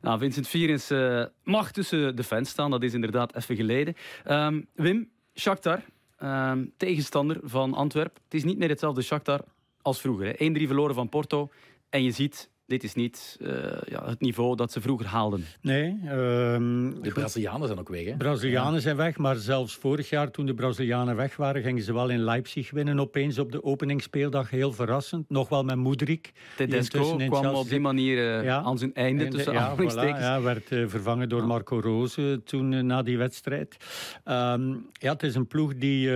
[0.00, 2.70] Nou, Vincent Vierens uh, mag tussen de fans staan.
[2.70, 3.94] Dat is inderdaad even geleden.
[4.28, 5.82] Um, Wim, Shakhtar,
[6.22, 8.22] um, tegenstander van Antwerpen.
[8.24, 9.40] Het is niet meer hetzelfde Shakhtar
[9.82, 10.34] als vroeger.
[10.34, 11.50] 1-3 verloren van Porto.
[11.88, 13.48] En je ziet dit is niet uh,
[13.88, 15.44] ja, het niveau dat ze vroeger haalden.
[15.60, 15.98] Nee.
[16.12, 18.04] Um, de Brazilianen zijn ook weg.
[18.04, 18.16] Hè?
[18.16, 18.80] Brazilianen ja.
[18.80, 22.24] zijn weg, maar zelfs vorig jaar toen de Brazilianen weg waren, gingen ze wel in
[22.24, 23.00] Leipzig winnen.
[23.00, 25.30] Opeens op de openingsspeeldag heel verrassend.
[25.30, 26.32] Nog wel met Moedrik.
[26.56, 28.62] Tedesco kwam op die manier uh, ja.
[28.62, 33.02] aan zijn einde tussen ja, voilà, ja, werd uh, vervangen door Marco Rose toen na
[33.02, 33.76] die wedstrijd.
[34.24, 36.10] Um, ja, het is een ploeg die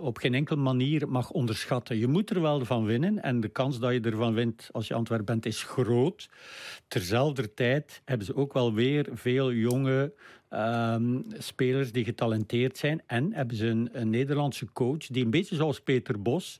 [0.00, 1.98] op geen enkele manier mag onderschatten.
[1.98, 4.94] Je moet er wel van winnen en de kans dat je ervan wint als je
[4.94, 6.28] Antwerpen is groot.
[6.88, 10.12] Terzelfde tijd hebben ze ook wel weer veel jonge
[10.50, 13.02] um, spelers die getalenteerd zijn.
[13.06, 16.58] En hebben ze een, een Nederlandse coach die een beetje zoals Peter Bos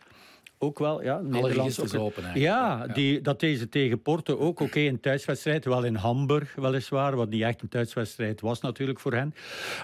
[0.59, 2.01] ook wel, ja, Nederlands ook.
[2.01, 4.61] open Ja, die, dat deze tegen Porto ook.
[4.61, 9.13] Oké, een thuiswedstrijd, wel in Hamburg weliswaar, wat niet echt een thuiswedstrijd was natuurlijk voor
[9.13, 9.35] hen.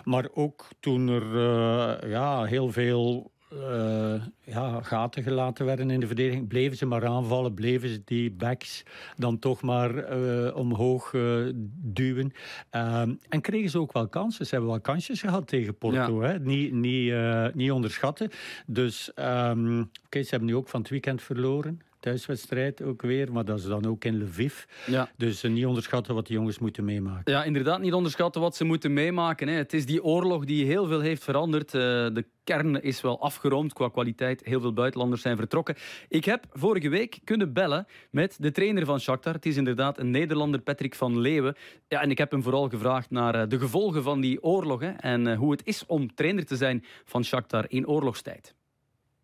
[0.04, 6.06] Maar ook toen er uh, ja, heel veel uh, ja, gaten gelaten werden in de
[6.06, 8.82] verdediging, bleven ze maar aanvallen, bleven ze die backs
[9.16, 12.32] dan toch maar uh, omhoog uh, duwen.
[12.70, 14.46] Ehm, en kregen ze ook wel kansen.
[14.46, 16.22] Ze hebben wel kansjes gehad tegen Porto.
[16.22, 16.38] Hè?
[16.38, 17.14] Niet, niet,
[17.54, 18.30] niet onderschatten.
[18.66, 23.44] Dus um, okay, ze hebben nu ook van het weekend verloren thuiswedstrijd ook weer, maar
[23.44, 24.64] dat is dan ook in Lviv.
[24.86, 25.10] Ja.
[25.16, 27.32] Dus niet onderschatten wat de jongens moeten meemaken.
[27.32, 29.48] Ja, inderdaad, niet onderschatten wat ze moeten meemaken.
[29.48, 29.54] Hè.
[29.54, 31.74] Het is die oorlog die heel veel heeft veranderd.
[31.74, 34.44] Uh, de kern is wel afgeroomd qua kwaliteit.
[34.44, 35.76] Heel veel buitenlanders zijn vertrokken.
[36.08, 39.34] Ik heb vorige week kunnen bellen met de trainer van Shakhtar.
[39.34, 41.56] Het is inderdaad een Nederlander, Patrick van Leeuwen.
[41.88, 44.90] Ja, en ik heb hem vooral gevraagd naar uh, de gevolgen van die oorlog hè,
[44.90, 48.54] en uh, hoe het is om trainer te zijn van Shakhtar in oorlogstijd.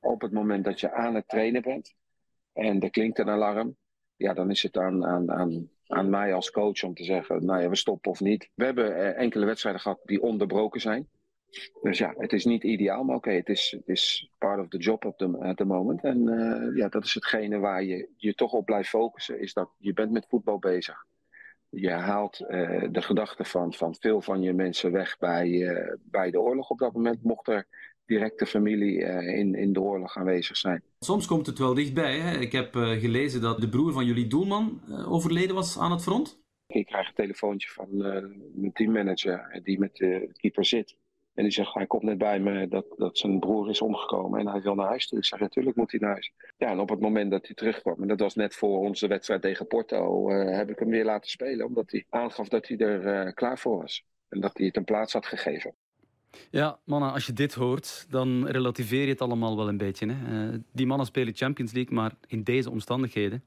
[0.00, 1.94] Op het moment dat je aan het trainen bent,
[2.58, 3.76] en er klinkt een alarm,
[4.16, 7.62] ja, dan is het aan, aan, aan, aan mij als coach om te zeggen, nou
[7.62, 8.50] ja, we stoppen of niet.
[8.54, 11.08] We hebben eh, enkele wedstrijden gehad die onderbroken zijn.
[11.82, 15.04] Dus ja, het is niet ideaal, maar oké, het, is, is part of the job
[15.04, 16.02] op the moment.
[16.02, 19.70] En uh, ja, dat is hetgene waar je je toch op blijft focussen, is dat
[19.78, 21.06] je bent met voetbal bezig.
[21.68, 26.40] Je haalt uh, de gedachten van, van veel van je mensen weg bij, bij de
[26.40, 27.66] oorlog op dat moment, mocht er
[28.08, 30.82] directe familie uh, in, in de oorlog aanwezig zijn.
[30.98, 32.18] Soms komt het wel dichtbij.
[32.18, 32.38] Hè?
[32.38, 36.02] Ik heb uh, gelezen dat de broer van jullie doelman uh, overleden was aan het
[36.02, 36.38] front.
[36.66, 37.88] Ik krijg een telefoontje van
[38.54, 40.96] mijn teammanager die met de keeper zit.
[41.34, 44.48] En die zegt, hij komt net bij me dat, dat zijn broer is omgekomen en
[44.48, 45.18] hij wil naar huis toe.
[45.18, 46.32] Ik zeg, natuurlijk moet hij naar huis.
[46.56, 49.42] Ja, en op het moment dat hij terugkwam, en dat was net voor onze wedstrijd
[49.42, 51.66] tegen Porto, heb ik hem weer laten spelen.
[51.66, 54.04] Omdat hij aangaf dat hij er klaar voor was.
[54.28, 55.74] En dat hij het een plaats had gegeven.
[56.50, 60.12] Ja, mannen, als je dit hoort, dan relativeer je het allemaal wel een beetje.
[60.12, 60.48] Hè?
[60.48, 63.42] Uh, die mannen spelen Champions League, maar in deze omstandigheden,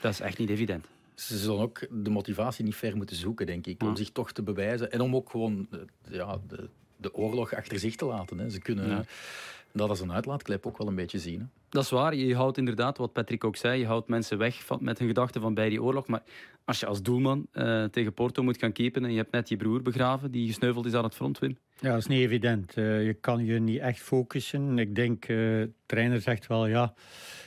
[0.00, 0.86] dat is echt niet evident.
[1.14, 4.42] Ze zullen ook de motivatie niet ver moeten zoeken, denk ik, om zich toch te
[4.42, 4.92] bewijzen.
[4.92, 8.38] En om ook gewoon uh, ja, de, de oorlog achter zich te laten.
[8.38, 8.50] Hè.
[8.50, 9.04] Ze kunnen ja.
[9.72, 11.40] dat als een uitlaatklep ook wel een beetje zien.
[11.40, 11.46] Hè.
[11.74, 12.14] Dat is waar.
[12.14, 15.40] Je houdt inderdaad, wat Patrick ook zei, je houdt mensen weg van, met hun gedachten
[15.40, 16.06] van bij die oorlog.
[16.06, 16.22] Maar
[16.64, 19.56] als je als doelman uh, tegen Porto moet gaan keepen en je hebt net je
[19.56, 21.58] broer begraven die gesneuveld is aan het front, Wim.
[21.80, 22.76] Ja, dat is niet evident.
[22.76, 24.78] Uh, je kan je niet echt focussen.
[24.78, 26.94] Ik denk, uh, de trainer zegt wel, ja,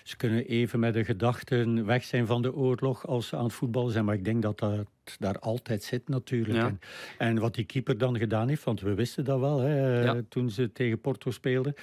[0.04, 3.54] ze kunnen even met de gedachten weg zijn van de oorlog als ze aan het
[3.54, 4.06] voetballen zijn.
[4.06, 4.88] Maar ik denk dat dat
[5.20, 6.58] daar altijd zit natuurlijk.
[6.58, 6.66] Ja.
[6.68, 6.80] En,
[7.18, 10.22] en, wat die keeper dan gedaan heeft, want we wisten dat wel hè, ja.
[10.30, 11.74] toen ze tegen Porto speelden.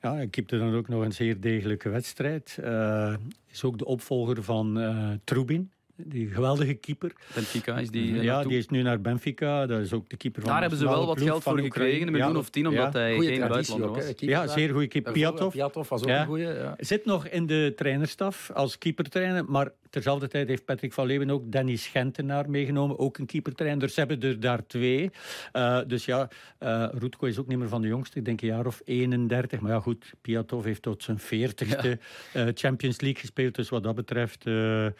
[0.00, 2.58] Ja, hij keepte dan ook nog een zeer degelijke wedstrijd.
[2.60, 3.14] Uh,
[3.50, 5.70] is ook de opvolger van Trubin
[6.04, 7.12] die geweldige keeper.
[7.34, 8.22] Benfica is die.
[8.22, 9.66] Ja, die is nu naar Benfica.
[9.66, 12.12] Dat is ook de keeper van Daar hebben ze wel wat geld voor gekregen, een
[12.12, 12.38] miljoen ja.
[12.38, 12.98] of tien, omdat ja.
[12.98, 14.12] hij Goeie geen buitenlander was.
[14.16, 15.12] ja, zeer goede keeper.
[15.12, 15.52] Piatov.
[15.52, 16.46] Piatov was ook een goeie.
[16.46, 16.74] Ja.
[16.78, 21.52] Zit nog in de trainerstaf als keepertrainer, maar terzelfde tijd heeft Patrick van Leeuwen ook
[21.52, 23.80] Danny Schentenaar meegenomen, ook een keepertrainer.
[23.80, 25.10] Dus ze hebben er daar twee.
[25.52, 26.28] Uh, dus ja,
[26.60, 29.60] uh, Roetko is ook niet meer van de jongste, ik denk een jaar of 31.
[29.60, 31.96] Maar ja, goed, Piatov heeft tot zijn 40ste ja.
[32.34, 33.54] uh, Champions League gespeeld.
[33.54, 34.94] Dus wat dat betreft hebben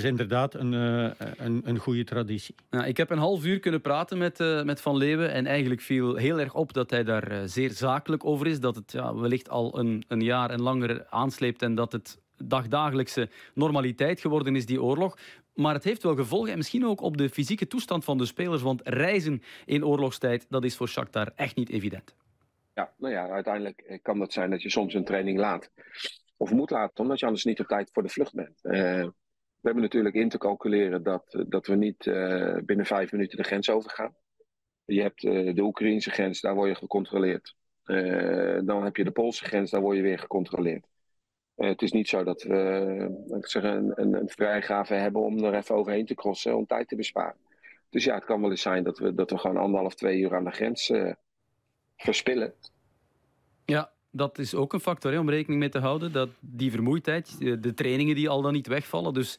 [0.00, 2.54] ze inderdaad een, een, een goede traditie.
[2.70, 6.14] Ja, ik heb een half uur kunnen praten met, met Van Leeuwen en eigenlijk viel
[6.14, 8.60] heel erg op dat hij daar zeer zakelijk over is.
[8.60, 13.28] Dat het ja, wellicht al een, een jaar en langer aansleept en dat het dagdagelijkse
[13.54, 15.18] normaliteit geworden is, die oorlog.
[15.54, 18.62] Maar het heeft wel gevolgen, en misschien ook op de fysieke toestand van de spelers.
[18.62, 22.16] Want reizen in oorlogstijd, dat is voor Shakhtar echt niet evident.
[22.74, 25.70] Ja, nou ja, uiteindelijk kan dat zijn dat je soms een training laat.
[26.36, 28.58] Of moet laten, omdat je anders niet op tijd voor de vlucht bent.
[28.62, 29.06] Uh,
[29.60, 33.44] we hebben natuurlijk in te calculeren dat, dat we niet uh, binnen vijf minuten de
[33.44, 34.14] grens overgaan.
[34.84, 37.56] Je hebt uh, de Oekraïnse grens, daar word je gecontroleerd.
[38.64, 40.86] dan heb je de Poolse grens, daar word je weer gecontroleerd.
[41.56, 46.14] Het is niet zo dat we zeg, een, vrijgave hebben om er even overheen te
[46.14, 47.36] crossen om tijd te besparen.
[47.90, 50.34] Dus ja, het kan wel eens zijn dat we, dat we gewoon anderhalf, twee uur
[50.34, 50.92] aan de grens
[51.96, 52.54] verspillen.
[53.64, 56.12] Ja, dat is ook een factor hè, om rekening mee te houden.
[56.12, 59.14] Dat die vermoeidheid, de trainingen die al dan niet wegvallen.
[59.14, 59.38] Dus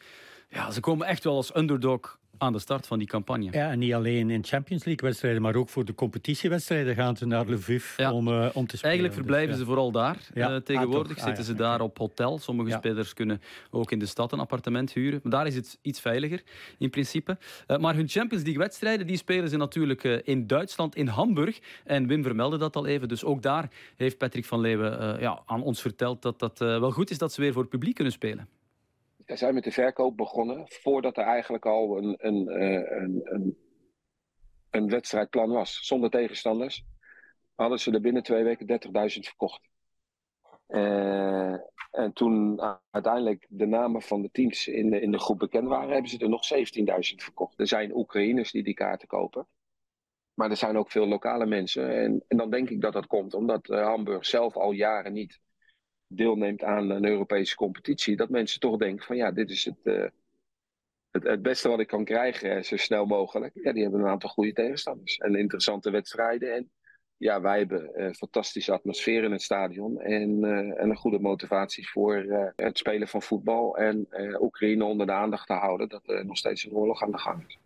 [0.49, 3.51] ja, ze komen echt wel als underdog aan de start van die campagne.
[3.51, 7.45] Ja, en niet alleen in Champions League-wedstrijden, maar ook voor de competitiewedstrijden gaan ze naar
[7.45, 8.13] Lviv ja.
[8.13, 8.83] om, uh, om te spelen.
[8.83, 10.51] Eigenlijk verblijven dus, ze vooral daar ja.
[10.51, 11.17] uh, tegenwoordig.
[11.17, 12.37] Ah, Zitten ze daar op hotel.
[12.37, 15.19] Sommige spelers kunnen ook in de stad een appartement huren.
[15.23, 16.41] Maar daar is het iets veiliger,
[16.77, 17.37] in principe.
[17.67, 21.59] Uh, maar hun Champions League-wedstrijden, die spelen ze natuurlijk in Duitsland, in Hamburg.
[21.83, 23.07] En Wim vermeldde dat al even.
[23.07, 27.09] Dus ook daar heeft Patrick van Leeuwen ja, aan ons verteld dat dat wel goed
[27.09, 28.47] is dat ze weer voor het publiek kunnen spelen
[29.37, 33.57] zijn met de verkoop begonnen voordat er eigenlijk al een, een, eh, een, een,
[34.69, 35.79] een wedstrijdplan was.
[35.85, 36.85] Zonder tegenstanders
[37.55, 39.67] hadden ze er binnen twee weken 30.000 verkocht.
[40.67, 41.53] Uh,
[41.91, 42.61] en toen
[42.91, 46.17] uiteindelijk de namen van de teams in de, in de groep bekend waren, hebben ze
[46.17, 47.59] er nog 17.000 verkocht.
[47.59, 49.47] Er zijn Oekraïners die die kaarten kopen.
[50.33, 51.89] Maar er zijn ook veel lokale mensen.
[51.89, 55.39] En, en dan denk ik dat dat komt omdat uh, Hamburg zelf al jaren niet
[56.11, 58.15] deelneemt aan een Europese competitie.
[58.15, 60.05] Dat mensen toch denken van ja, dit is het, uh,
[61.11, 63.53] het, beste wat ik kan krijgen zo snel mogelijk.
[63.53, 65.17] Ja, die hebben een aantal goede tegenstanders.
[65.17, 66.53] En interessante wedstrijden.
[66.55, 66.71] En
[67.17, 69.99] ja, wij hebben een fantastische atmosfeer in het stadion.
[69.99, 70.43] En,
[70.77, 72.15] en een goede motivatie voor
[72.55, 73.77] het spelen van voetbal.
[73.77, 74.07] En
[74.41, 77.43] Oekraïne onder de aandacht te houden dat er nog steeds een oorlog aan de gang
[77.47, 77.57] is.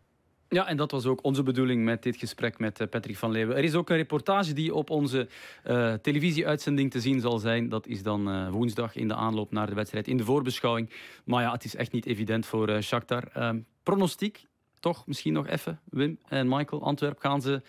[0.53, 3.55] Ja, en dat was ook onze bedoeling met dit gesprek met Patrick van Leeuwen.
[3.57, 5.27] Er is ook een reportage die op onze
[5.67, 7.69] uh, televisieuitzending te zien zal zijn.
[7.69, 10.89] Dat is dan uh, woensdag in de aanloop naar de wedstrijd in de voorbeschouwing.
[11.25, 13.31] Maar ja, het is echt niet evident voor uh, Shakhtar.
[13.83, 14.45] pronostiek,
[14.79, 16.83] toch misschien nog even, Wim en Michael.
[16.83, 17.61] Antwerp gaan ze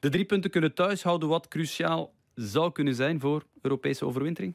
[0.00, 4.54] de drie punten kunnen thuishouden, wat cruciaal zou kunnen zijn voor Europese overwintering?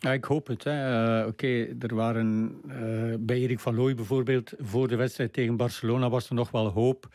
[0.00, 0.64] Ja, ik hoop het.
[0.64, 0.74] Uh,
[1.18, 6.08] Oké, okay, er waren uh, bij Erik van Looy bijvoorbeeld voor de wedstrijd tegen Barcelona
[6.08, 7.08] was er nog wel hoop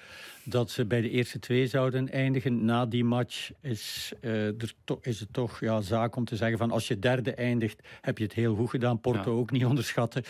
[0.44, 2.66] dat ze bij de eerste twee zouden eindigen.
[2.66, 6.72] Na die match is, uh, er is het toch ja, zaak om te zeggen van
[6.72, 9.00] als je derde eindigt, heb je het heel goed gedaan.
[9.00, 9.38] Porto ja.
[9.38, 10.24] ook niet onderschatten.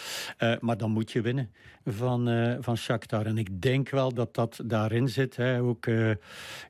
[0.59, 1.51] maar dan moet je winnen
[1.85, 3.25] van, van Shakhtar.
[3.25, 5.35] En ik denk wel dat dat daarin zit.
[5.35, 5.61] Hè.
[5.61, 5.85] Ook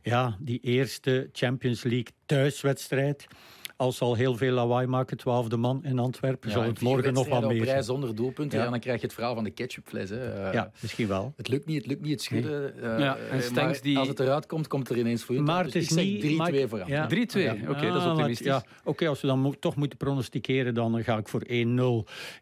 [0.02, 3.28] ja, die eerste Champions League thuiswedstrijd
[3.84, 7.14] als ze al heel veel lawaai maken, twaalfde man in Antwerpen, ja, zal het morgen
[7.14, 7.84] nog wat meer zijn.
[7.84, 8.64] zonder doelpunten, ja.
[8.64, 8.70] ja.
[8.70, 10.10] dan krijg je het verhaal van de ketchupfles.
[10.10, 10.48] Hè.
[10.48, 11.34] Uh, ja, misschien wel.
[11.38, 12.74] Het lukt niet, het lukt niet, het schudden.
[12.76, 12.92] Nee.
[12.92, 13.98] Uh, ja, en Stenks die...
[13.98, 15.42] Als het eruit komt, komt er ineens voor je.
[15.42, 16.24] Maar het is dus niet...
[16.24, 17.10] 3-2 voor ja.
[17.10, 18.46] 3-2, oké, okay, dat is optimistisch.
[18.46, 18.58] Ja.
[18.58, 21.50] Oké, okay, als we dan mo toch moeten pronosticeren, dan ga ik voor 1-0.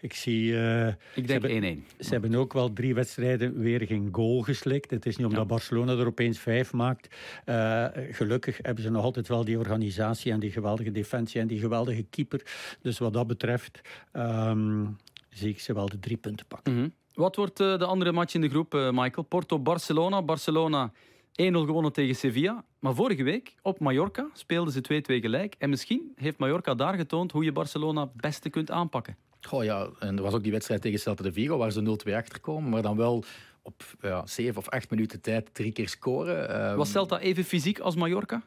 [0.02, 0.52] Ik zie...
[0.52, 1.96] Uh, ik denk 1-1.
[2.00, 4.92] Ze hebben ook wel drie wedstrijden weer geen goal geslikt.
[4.92, 7.16] Het is niet omdat Barcelona er opeens vijf maakt.
[7.46, 11.60] Uh, gelukkig hebben ze nog altijd wel die organisatie en die geweldige defensie en die
[11.60, 12.42] geweldige keeper.
[12.82, 13.82] Dus wat dat betreft
[14.14, 14.98] um,
[15.30, 16.74] zie ik ze wel de drie punten pakken.
[16.74, 16.94] Mm -hmm.
[17.14, 19.24] Wat wordt uh, de andere match in de groep, uh, Michael?
[19.24, 20.22] Porto-Barcelona.
[20.22, 20.94] Barcelona 1-0
[21.34, 22.64] gewonnen tegen Sevilla.
[22.80, 25.56] Maar vorige week op Mallorca speelden ze 2-2 gelijk.
[25.58, 29.18] En misschien heeft Mallorca daar getoond hoe je Barcelona het beste kunt aanpakken.
[29.42, 32.14] Goh ja, en er was ook die wedstrijd tegen Celta de Vigo waar ze 0-2
[32.14, 32.70] achterkomen.
[32.70, 33.24] Maar dan wel
[33.62, 36.70] op ja, 7 of 8 minuten tijd drie keer scoren.
[36.70, 36.78] Um...
[36.78, 38.44] Was Celta even fysiek als Mallorca?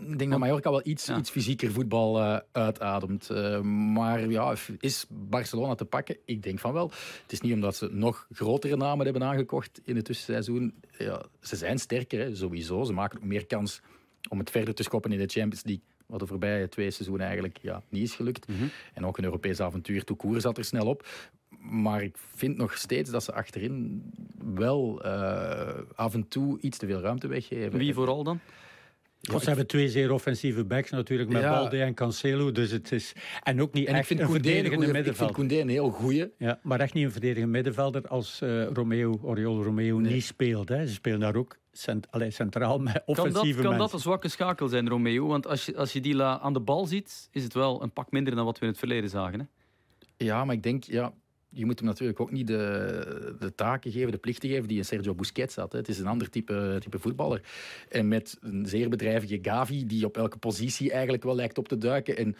[0.00, 1.18] Ik denk dat Mallorca wel iets, ja.
[1.18, 3.28] iets fysieker voetbal uh, uitademt.
[3.30, 6.16] Uh, maar ja, is Barcelona te pakken?
[6.24, 6.90] Ik denk van wel.
[7.22, 10.74] Het is niet omdat ze nog grotere namen hebben aangekocht in het tussenseizoen.
[10.98, 12.84] Ja, ze zijn sterker, hè, sowieso.
[12.84, 13.80] Ze maken ook meer kans
[14.28, 15.84] om het verder te schoppen in de Champions League.
[16.06, 18.48] Wat de voorbije twee seizoenen eigenlijk ja, niet is gelukt.
[18.48, 18.70] Mm -hmm.
[18.94, 20.04] En ook een Europees avontuur.
[20.04, 21.08] Toekoer zat er snel op.
[21.60, 24.02] Maar ik vind nog steeds dat ze achterin
[24.54, 27.78] wel uh, af en toe iets te veel ruimte weggeven.
[27.78, 28.40] Wie vooral dan?
[29.32, 31.50] Ja, ze hebben twee zeer offensieve backs natuurlijk, met ja.
[31.50, 32.52] Balde en Cancelo.
[32.52, 33.12] Dus het is...
[33.42, 35.12] En ook niet en echt een verdedigende middenvelder.
[35.12, 36.32] Ik vind Koundé een heel goeie.
[36.38, 40.12] Ja, maar echt niet een verdedigende middenvelder als uh, Romeo, Oriol Romeo nee.
[40.12, 40.68] niet speelt.
[40.68, 40.86] Hè.
[40.86, 44.28] Ze spelen daar ook cent allee, centraal met offensieve Kan dat, kan dat een zwakke
[44.28, 45.26] schakel zijn, Romeo?
[45.26, 48.10] Want als je, als je die aan de bal ziet, is het wel een pak
[48.10, 49.40] minder dan wat we in het verleden zagen.
[49.40, 49.46] Hè?
[50.24, 50.84] Ja, maar ik denk...
[50.84, 51.12] Ja,
[51.50, 55.14] je moet hem natuurlijk ook niet de, de taken geven, de plichten geven die Sergio
[55.14, 55.72] Busquets had.
[55.72, 55.78] Hè.
[55.78, 57.40] Het is een ander type, type voetballer.
[57.88, 61.78] En met een zeer bedrijvige Gavi, die op elke positie eigenlijk wel lijkt op te
[61.78, 62.16] duiken.
[62.16, 62.36] En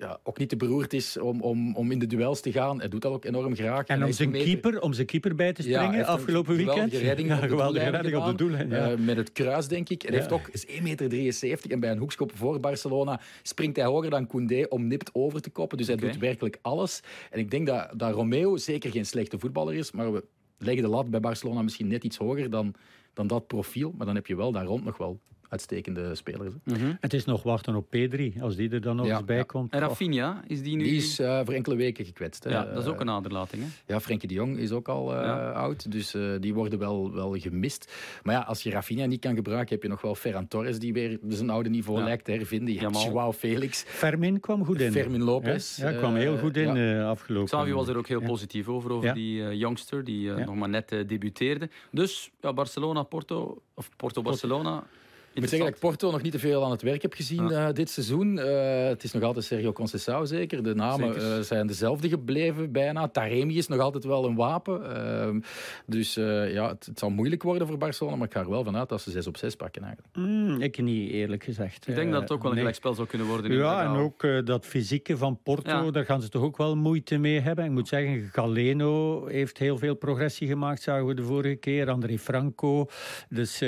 [0.00, 2.78] ja, ook niet te beroerd is om, om, om in de duels te gaan.
[2.78, 3.86] Hij doet dat ook enorm graag.
[3.86, 6.92] En, en om, zijn keeper, om zijn keeper bij te springen ja, afgelopen weekend.
[6.92, 8.68] Redding ja, geweldige redding op de doelen.
[8.68, 8.90] Ja.
[8.90, 10.02] Uh, met het kruis, denk ik.
[10.02, 10.16] Hij ja.
[10.16, 14.26] heeft ook is 1,73 meter en bij een hoekschop voor Barcelona springt hij hoger dan
[14.26, 15.78] Koundé om nipt over te koppen.
[15.78, 16.10] Dus hij okay.
[16.10, 17.00] doet werkelijk alles.
[17.30, 20.24] En ik denk dat, dat Romeo zeker geen slechte voetballer is, maar we
[20.58, 22.74] leggen de lat bij Barcelona misschien net iets hoger dan,
[23.14, 23.94] dan dat profiel.
[23.96, 26.54] Maar dan heb je wel daar rond nog wel uitstekende spelers.
[26.64, 26.96] Mm -hmm.
[27.00, 29.42] Het is nog wachten op P3, als die er dan nog ja, eens bij ja.
[29.42, 29.72] komt.
[29.72, 30.84] En Rafinha, is die nu...
[30.84, 32.44] Die is uh, voor enkele weken gekwetst.
[32.48, 33.62] Ja, dat is ook een aderlating.
[33.62, 33.68] Hè?
[33.86, 35.50] Ja, Frenkie de Jong is ook al uh, ja.
[35.50, 37.92] oud, dus uh, die worden wel, wel gemist.
[38.22, 40.92] Maar ja, als je Rafinha niet kan gebruiken, heb je nog wel Ferran Torres, die
[40.92, 42.74] weer zijn oude niveau lijkt te hervinden.
[42.74, 43.84] Je hebt Joao Felix.
[43.86, 44.92] Fermin kwam goed in.
[44.92, 45.76] Fermin Lopez.
[45.76, 47.48] Ja, kwam heel goed in afgelopen.
[47.48, 51.68] Xavi was er ook heel positief over, over die youngster, die nog maar net debuteerde.
[51.90, 54.84] Dus Barcelona, Porto, of Porto-Barcelona...
[55.32, 57.48] Ik moet zeggen dat ik Porto nog niet te veel aan het werk heb gezien
[57.48, 57.68] ja.
[57.68, 58.36] uh, dit seizoen.
[58.36, 60.62] Uh, het is nog altijd Sergio Conceição zeker.
[60.62, 63.08] De namen uh, zijn dezelfde gebleven bijna.
[63.08, 64.96] Taremi is nog altijd wel een wapen.
[64.96, 65.40] Ehm,
[65.86, 68.16] dus ja, het, het, zal moeilijk worden voor Barcelona.
[68.16, 70.16] Maar ik ga er wel vanuit dat ze 6 op 6 pakken eigenlijk.
[70.16, 71.88] Mm, ik niet, eerlijk gezegd.
[71.88, 72.64] Ik denk dat het ook wel een nee.
[72.64, 73.52] gelijkspel zou kunnen worden.
[73.52, 75.90] Ja, en ook dat fysieke van Porto, ja.
[75.90, 77.64] daar gaan ze toch ook wel moeite mee hebben.
[77.64, 81.90] Ik moet zeggen, Galeno heeft heel veel progressie gemaakt, zagen we de vorige keer.
[81.90, 82.86] André Franco.
[83.28, 83.58] Dus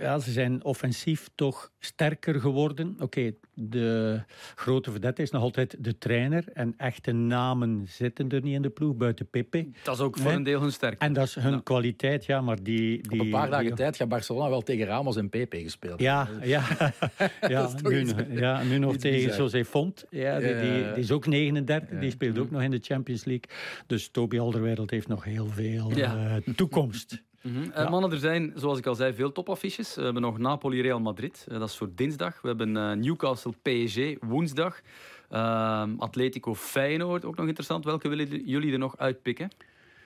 [0.00, 2.96] ja, ze zijn offensief defensief toch sterker geworden.
[3.00, 4.20] Oké, de
[4.54, 6.44] grote vedette is nog altijd de trainer.
[6.52, 9.68] En echte namen zitten er niet in de ploeg, buiten Pepe.
[9.82, 11.04] Dat is ook voor een deel hun sterkte.
[11.04, 13.08] En dat is hun kwaliteit, ja, maar die...
[13.08, 16.00] die Op een paar dagen tijd gaat Barcelona wel tegen Ramos en Pepe gespeeld.
[16.00, 16.62] Ja, ja.
[17.48, 18.06] ja, nu,
[18.40, 20.04] ja nu nog tegen José Font.
[20.10, 23.56] Ja, die, die, die, is ook 39, die speelt ook nog in de Champions League.
[23.86, 27.26] Dus Toby Alderweireld heeft nog heel veel uh, toekomst.
[27.48, 27.90] Mm -hmm.
[27.90, 29.94] Mannen, er zijn, zoals ik al zei, veel topaffiches.
[29.94, 32.40] We hebben nog Napoli-Real Madrid, uh, dat is voor dinsdag.
[32.40, 34.80] We hebben uh, Newcastle-PSG woensdag.
[35.28, 37.84] Ehm, Atletico Feyenoord, ook nog interessant.
[37.84, 39.50] Welke willen jullie er nog uitpikken?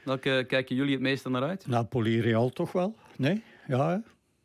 [0.05, 1.67] Welke kijken jullie het meeste naar uit?
[1.67, 2.97] Napoli-Real toch wel?
[3.17, 3.43] Nee?
[3.67, 4.03] Ja,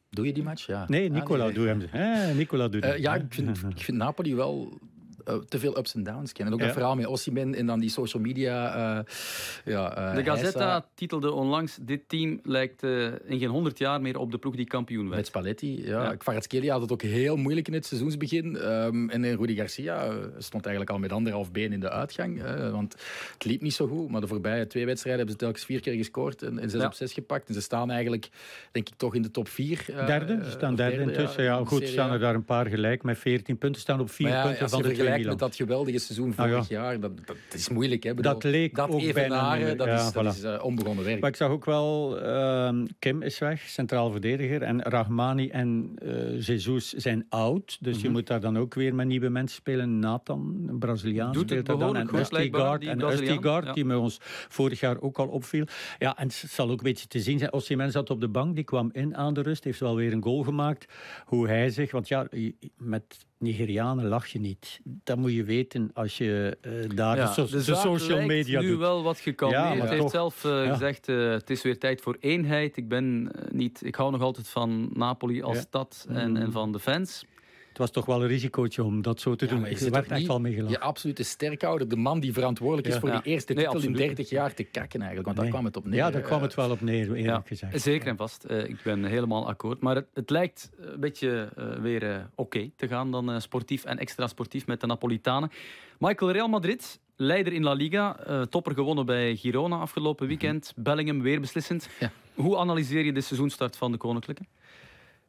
[0.09, 0.65] Doe je die match?
[0.65, 0.85] Ja.
[0.87, 1.55] Nee, Nicola ah, nee.
[1.55, 2.01] doet hem.
[2.29, 4.79] Eh, Nicola doet uh, ja, ik vind, ik vind Napoli wel
[5.27, 6.53] uh, te veel ups en downs kennen.
[6.53, 6.65] Ook ja.
[6.65, 8.75] dat verhaal met Ossiman en dan die social media.
[8.97, 9.03] Uh,
[9.65, 14.31] ja, uh, de Gazzetta titelde onlangs: Dit team lijkt in geen honderd jaar meer op
[14.31, 15.15] de ploeg die kampioen werd.
[15.15, 16.03] Met Spalletti, ja.
[16.03, 16.15] ja.
[16.15, 18.55] Kvaratskhelia had het ook heel moeilijk in het seizoensbegin.
[18.55, 22.41] Um, en Rudy Garcia stond eigenlijk al met anderhalf been in de uitgang.
[22.71, 22.95] want
[23.33, 24.09] het liep niet zo goed.
[24.09, 26.87] Maar de voorbije twee wedstrijden hebben ze telkens vier keer gescoord en, en zes ja.
[26.87, 27.47] op zes gepakt.
[27.47, 28.29] En ze staan eigenlijk,
[28.71, 29.85] denk ik, toch in de top vier.
[30.05, 31.43] derde, ze staan derde, derde intussen.
[31.43, 33.81] Ja, goed, staan er daar een paar gelijk met veertien punten.
[33.81, 36.81] staan op vier punten van de met dat geweldige seizoen vorig ah, ja.
[36.81, 38.03] jaar, dat, dat, is moeilijk.
[38.03, 38.13] Hè?
[38.13, 39.73] Bedoel, dat leek dat ook bijna...
[39.73, 41.19] Dat is, dat is uh, onbegonnen werk.
[41.19, 44.61] Maar ik zag ook wel, uh, Kim is weg, centraal verdediger.
[44.61, 47.77] En Rahmani en uh, Jesus zijn oud.
[47.79, 48.07] Dus mm -hmm.
[48.07, 49.99] je moet daar dan ook weer met nieuwe mensen spelen.
[49.99, 51.95] Nathan, een Braziliaan, Doet speelt daar dan.
[51.95, 55.65] En Östigard, en Östigard die met ons vorig jaar ook al opviel.
[55.99, 57.53] Ja, en het zal ook een beetje te zien zijn.
[57.53, 59.63] Osimhen zat op de bank, die kwam in aan de rust.
[59.63, 60.93] Heeft wel weer een goal gemaakt.
[61.25, 61.91] Hoe hij zich...
[61.91, 62.27] Want ja,
[62.77, 64.79] met Nigerianen lach je niet.
[64.83, 68.59] Dat moet je weten als je uh, daar ja, de, so de, de social media
[68.59, 68.79] nu doet.
[68.79, 69.63] wel wat gekalmeerd.
[69.63, 70.71] Ja, hij heeft toch, zelf uh, ja.
[70.71, 72.77] gezegd, uh, het is weer tijd voor eenheid.
[72.77, 76.35] Ik, ben, niet, ik hou nog altijd van Napoli als stad en, Mm.
[76.35, 77.25] en van de fans.
[77.77, 79.61] Het was toch wel een risicootje om dat zo te ja, doen.
[79.61, 80.77] Maar Ik werd echt wel meegelachen.
[80.79, 82.99] Je absolute sterkhouder, de man die verantwoordelijk is Ja.
[82.99, 83.19] voor Ja.
[83.21, 84.07] die eerste Nee, titel in absoluut.
[84.07, 85.25] 30 jaar te kakken eigenlijk.
[85.25, 85.45] Want Nee.
[85.45, 85.95] daar kwam het op neer.
[85.95, 87.81] Ja, daar kwam het wel op neer, eerlijk Ja, gezegd.
[87.81, 88.43] Zeker en vast.
[88.43, 89.81] Eh, ik ben helemaal akkoord.
[89.81, 93.83] Maar het, het lijkt een beetje eh, weer eh, oké te gaan dan eh, sportief
[93.85, 95.51] en extra sportief met de Napolitanen.
[95.99, 98.19] Michael Real Madrid, leider in La Liga.
[98.19, 100.73] eh, topper gewonnen bij Girona afgelopen weekend.
[100.75, 101.89] Bellingham weer beslissend.
[101.99, 102.11] Ja.
[102.33, 104.43] Hoe analyseer je de seizoenstart van de Koninklijke?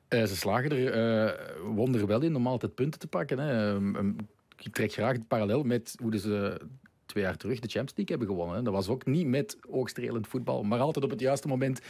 [0.09, 1.33] Eh, ze slagen er eh,
[1.75, 3.39] wonder wel in om altijd punten te pakken.
[3.39, 3.69] Hè.
[3.69, 4.17] Um, um,
[4.59, 6.61] ik trek graag het parallel met hoe ze
[7.07, 8.57] twee jaar terug de Champions League hebben gewonnen.
[8.57, 8.63] Hè.
[8.63, 11.81] Dat was ook niet met oogstrelend voetbal, maar altijd op het juiste moment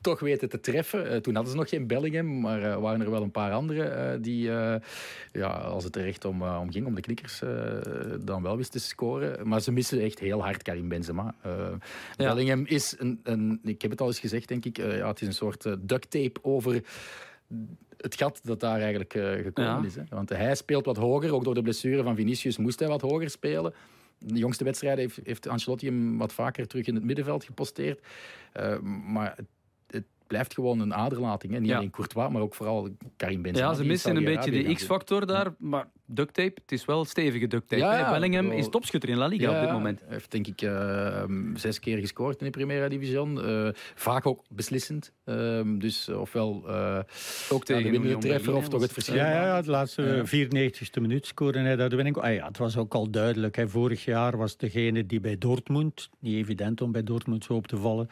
[0.00, 1.10] toch weten te treffen.
[1.10, 4.14] Eh, toen hadden ze nog geen Bellingham, maar uh, waren er wel een paar anderen
[4.14, 4.74] uh, die, uh,
[5.32, 7.42] ja, als het er echt om, om ging, om de knikkers,
[8.20, 9.48] dan wel wisten te scoren.
[9.48, 11.34] Maar ze missen echt heel hard Karim Benzema.
[11.42, 11.78] Ja.
[12.16, 15.26] Bellingham is een, een, ik heb het al eens gezegd, denk ik, ja, het is
[15.26, 16.82] een soort duct tape over
[17.96, 19.86] het gat dat daar eigenlijk uh, gekomen ja.
[19.86, 19.94] is.
[19.94, 20.02] Hè.
[20.08, 23.30] Want hij speelt wat hoger, ook door de blessure van Vinicius moest hij wat hoger
[23.30, 23.74] spelen.
[24.18, 28.06] De jongste wedstrijden heeft, heeft Ancelotti hem wat vaker terug in het middenveld geposteerd.
[28.60, 29.46] Uh, maar het,
[29.86, 31.52] het, blijft gewoon een aderlating.
[31.52, 31.58] Hè.
[31.58, 31.76] Niet ja.
[31.76, 33.68] alleen Courtois, maar ook vooral Karim Benzema.
[33.68, 37.46] Ja, ze missen een beetje de X-factor daar, maar duct tape, het is wel stevige
[37.46, 37.82] duct tape.
[37.82, 40.00] Ja, Bellingham is topschutter in La Liga op dit moment.
[40.00, 41.22] Hij heeft denk ik uh,
[41.54, 43.38] zes keer gescoord in de Primera Division.
[43.38, 45.12] Uh, vaak ook beslissend.
[45.24, 46.98] Uh, dus ofwel uh,
[47.50, 49.14] ook tegen de winnende treffer of toch het verschil.
[49.14, 52.16] Ja, ja, ja de laatste 94ste minuut scoorde hij daar de winning.
[52.16, 53.56] Ah, ja, het was ook al duidelijk.
[53.56, 53.68] Hè.
[53.68, 57.76] Vorig jaar was degene die bij Dortmund, niet evident om bij Dortmund zo op te
[57.76, 58.08] vallen.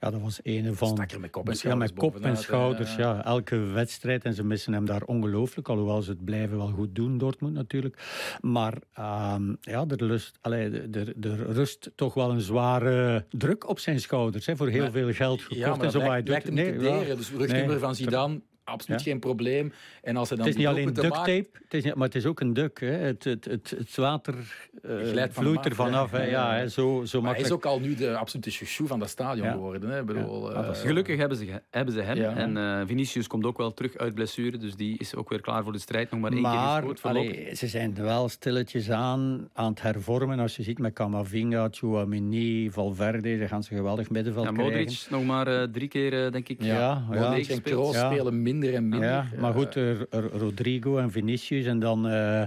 [0.00, 0.88] Ja, dat was een van...
[0.88, 3.14] Stak er met kop en schouders Ja, met kop en schouders, ja.
[3.14, 3.24] ja.
[3.24, 4.24] Elke wedstrijd.
[4.24, 5.68] En ze missen hem daar ongelooflijk.
[5.68, 8.02] Alhoewel ze het blijven wel goed doen, Dortmund natuurlijk.
[8.40, 13.78] Maar um, ja, er, lust, allee, er, er, rust toch wel een zware druk op
[13.78, 14.46] zijn schouders.
[14.46, 15.60] Hè, voor heel maar, veel geld gekocht.
[15.60, 17.16] Ja, maar en zo lijkt, lijkt hem nee, te deren.
[17.16, 19.10] Dus rugnummer nee, van Zidane, absoluut ja.
[19.10, 19.72] geen probleem.
[20.02, 22.06] En als hij dan het is niet alleen duct maakt, tape, het is niet, maar
[22.06, 22.80] het is ook een duk.
[22.80, 22.86] Hè.
[22.86, 24.34] Het, het, het, het water
[24.82, 26.12] uh, vloeit er vanaf.
[26.12, 26.68] Ja, ja, hè.
[26.68, 27.36] Zo, zo maar makkelijk.
[27.36, 29.90] hij is ook al nu de absolute chouchou van dat stadion geworden.
[29.90, 30.04] Hè.
[30.04, 32.18] Bedoel, uh, Gelukkig hebben ze, hebben ze hem.
[32.18, 34.56] En uh, Vinicius komt ook wel terug uit blessure.
[34.56, 36.10] Dus die is ook weer klaar voor de strijd.
[36.10, 40.38] Nog maar één maar, keer gescoord allee, ze zijn wel stilletjes aan aan het hervormen.
[40.38, 44.78] Als je ziet met Camavinga, Chouamini, Valverde, dan gaan ze geweldig middenveld ja, krijgen.
[44.78, 46.62] Modric nog maar drie keer, denk ik.
[46.62, 48.10] Ja, ja, Modric en Kroos ja.
[48.10, 49.08] spelen minder en minder.
[49.08, 52.46] Ja, maar goed, er, er, Rodrigo en Vinicius en dan uh, uh,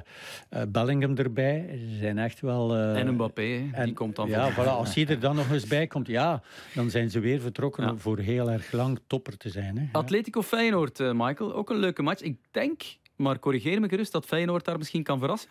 [0.68, 1.80] Bellingham erbij.
[1.90, 2.76] Ze zijn echt wel...
[2.76, 5.68] Uh, en Mbappé, die en, komt dan Ja, voilà, als die er dan nog eens
[5.68, 6.42] bij komt, ja,
[6.74, 7.96] dan zijn ze weer vertrokken ja.
[7.96, 9.78] voor heel erg lang topper te zijn.
[9.78, 9.88] Hè.
[9.92, 12.22] Atletico Feyenoord, Michael, ook een leuke match.
[12.22, 12.82] Ik denk,
[13.16, 15.50] maar corrigeer me gerust, dat Feyenoord daar misschien kan verrassen.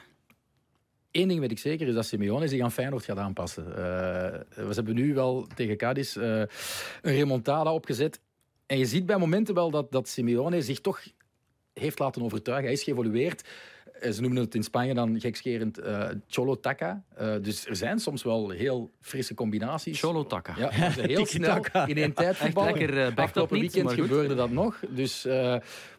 [1.16, 3.64] Eén ding weet ik zeker, is dat Simeone zich aan Feyenoord gaat aanpassen.
[3.68, 6.48] Uh, we hebben nu wel tegen Cadiz uh, een
[7.02, 8.20] remontada opgezet.
[8.66, 11.02] En je ziet bij momenten wel dat, dat Simeone zich toch
[11.72, 12.64] heeft laten overtuigen.
[12.64, 13.48] Hij is geëvolueerd.
[14.00, 17.04] Eh, ze noemen het in Spanje dan gekscherend uh, Cholo Taka.
[17.20, 20.00] Uh, dus er zijn soms wel heel frisse combinaties.
[20.00, 20.54] Cholo Taka.
[20.58, 22.78] Ja, heel snel in één tijd voetballen.
[22.78, 24.80] lekker uh, Afgelopen weekend gebeurde dat nog.
[24.88, 25.24] Dus,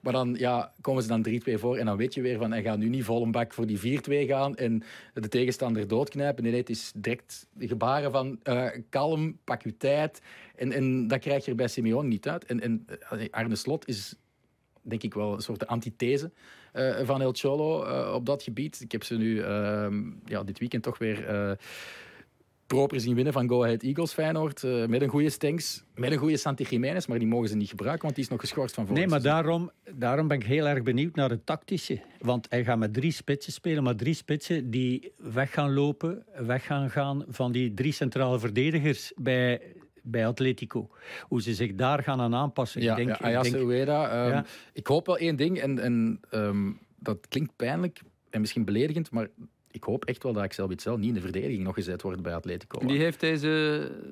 [0.02, 2.62] maar dan ja, komen ze dan 3-2 voor en dan weet je weer van hij
[2.62, 6.44] gaat nu niet vol een bak voor die 4-2 gaan en de tegenstander doodknijpen.
[6.44, 8.40] Nee, nee het is direct gebaren van
[8.90, 10.22] kalm, pak je tijd.
[10.58, 12.46] En, en dat krijg je bij Simeone niet uit.
[12.46, 12.86] En, en
[13.32, 14.16] Arne Slot is
[14.82, 16.32] denk ik wel een soort antithese
[16.74, 18.82] uh, van El Cholo uh, op dat gebied.
[18.82, 19.88] Ik heb ze nu uh,
[20.26, 21.52] ja, dit weekend toch weer eh,
[22.68, 24.64] proper zien winnen van Go Ahead Eagles Feyenoord.
[24.88, 28.04] met een goede Stenks, met een goede Santi Jiménez, maar die mogen ze niet gebruiken,
[28.04, 30.84] want die is nog geschorst van vorig Nee, maar daarom, daarom ben ik heel erg
[30.84, 32.02] benieuwd naar het tactische.
[32.20, 36.66] Want hij gaat met drie spitsen spelen, maar drie spitsen die weg gaan lopen, weg
[36.66, 39.62] gaan gaan van die drie centrale verdedigers bij
[40.12, 40.90] bij Atletico.
[41.22, 42.82] Hoe ze zich daar gaan aan aanpassen.
[42.82, 44.46] Ja, ik denk, ja, ik, denk, Ueda, um, ja.
[44.74, 49.28] ik hoop wel één ding, en, en um, dat klinkt pijnlijk en misschien beledigend, maar
[49.72, 52.36] ik hoop echt wel dat Axel Witsel niet in de verdediging nog gezet wordt bij
[52.36, 52.86] Atletico.
[52.86, 53.48] Die heeft deze,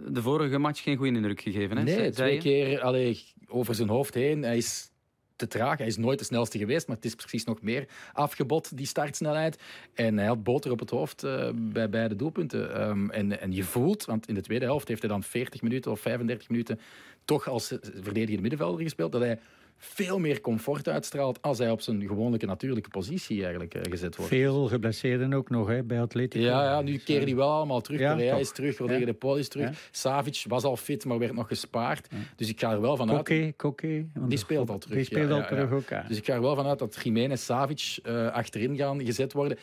[0.08, 1.78] de vorige match geen goede indruk gegeven.
[1.78, 1.84] Hè?
[1.84, 4.42] Nee, twee keer allee, over zijn hoofd heen.
[4.44, 4.92] Hij is
[5.36, 5.78] te traag.
[5.78, 9.58] Hij is nooit de snelste geweest, maar het is precies nog meer afgebod, die startsnelheid.
[9.94, 12.82] En hij had boter op het hoofd uh, bij beide doelpunten.
[12.90, 15.92] Um, en, en je voelt, want in de tweede helft heeft hij dan 40 minuten
[15.92, 16.80] of 35 minuten
[17.26, 19.40] toch als verdedigende middenvelder gespeeld, dat hij
[19.78, 24.32] veel meer comfort uitstraalt als hij op zijn gewone natuurlijke positie eigenlijk uh, gezet wordt.
[24.32, 26.46] Veel geblesseerden ook nog hè, bij Atletico.
[26.46, 28.00] Ja, ja nu keren die wel allemaal terug.
[28.00, 29.70] Ja, Pereira is terug, Rodrigo de Paul is terug.
[29.70, 29.76] Ja.
[29.92, 32.08] Savic was al fit, maar werd nog gespaard.
[32.36, 33.18] Dus ik ga er wel vanuit...
[33.18, 34.06] Koke, Koke.
[34.28, 34.96] Die speelt al terug.
[34.96, 38.28] Die speelt al terug ook, Dus ik ga er wel vanuit dat Jiménez, Savic uh,
[38.28, 39.58] achterin gaan gezet worden.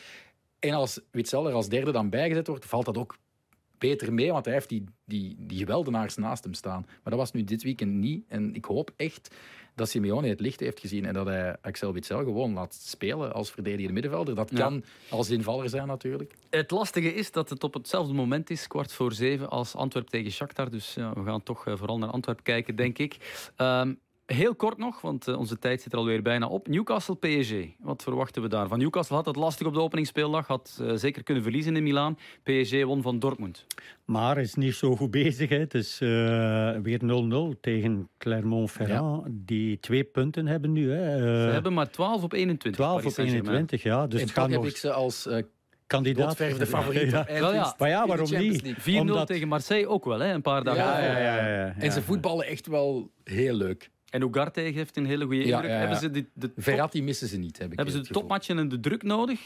[0.59, 3.17] En als Witzel er als derde dan bijgezet wordt, valt dat ook
[3.77, 6.81] beter mee, want hij heeft die, die, die geweldenaars naast hem staan.
[6.85, 8.23] Maar dat was nu dit weekend niet.
[8.27, 9.35] En ik hoop echt
[9.75, 13.51] dat Simeone het licht heeft gezien en dat hij Axel Witsel gewoon laat spelen als
[13.51, 14.35] verdedigende middenvelder.
[14.35, 15.15] Dat kan ja.
[15.17, 16.33] als invaller zijn natuurlijk.
[16.49, 20.31] Het lastige is dat het op hetzelfde moment is, kwart voor zeven, als Antwerp tegen
[20.31, 20.69] Shakhtar.
[20.69, 23.17] Dus ja, we gaan toch eh, vooral naar Antwerp kijken, denk ik.
[23.57, 26.67] Um, Heel kort nog, want uh, onze tijd zit er alweer bijna op.
[26.67, 27.53] Newcastle PSG.
[27.79, 28.67] Wat verwachten we daar?
[28.67, 30.47] Van Newcastle had het lastig op de openingsspeeldag.
[30.47, 32.17] Had uh, zeker kunnen verliezen in Milaan.
[32.43, 33.65] PSG won van Dortmund.
[34.05, 35.49] Maar is niet zo goed bezig.
[35.49, 35.57] Hè.
[35.57, 36.09] Het is uh,
[36.81, 36.99] weer
[37.55, 39.25] 0-0 tegen Clermont-Ferrand.
[39.25, 39.31] Ja.
[39.31, 40.91] Die twee punten hebben nu.
[40.91, 41.17] Hè.
[41.17, 42.85] Ze hebben maar 12 op 21.
[42.85, 44.07] 12 op 21, ja.
[44.07, 44.69] Dus en het gaat heb nog...
[44.69, 45.27] ik ze als
[45.87, 46.37] kandidaat.
[46.37, 47.11] de favoriet.
[47.11, 47.75] Ja.
[47.77, 48.75] Maar ja, waarom niet?
[48.89, 49.27] 4-0 Omdat...
[49.27, 50.83] tegen Marseille ook wel, hè, een paar dagen.
[50.83, 53.91] Ja, ja, ja, ja, En ze voetballen echt wel heel leuk.
[54.13, 55.61] En Ugarte heeft een hele goede indruk.
[55.61, 55.79] Ja, ja, ja.
[55.79, 56.63] Hebben ze de, de top...
[56.63, 59.39] Verratti missen ze niet, heb ik Hebben ze de topmatchen en de druk nodig?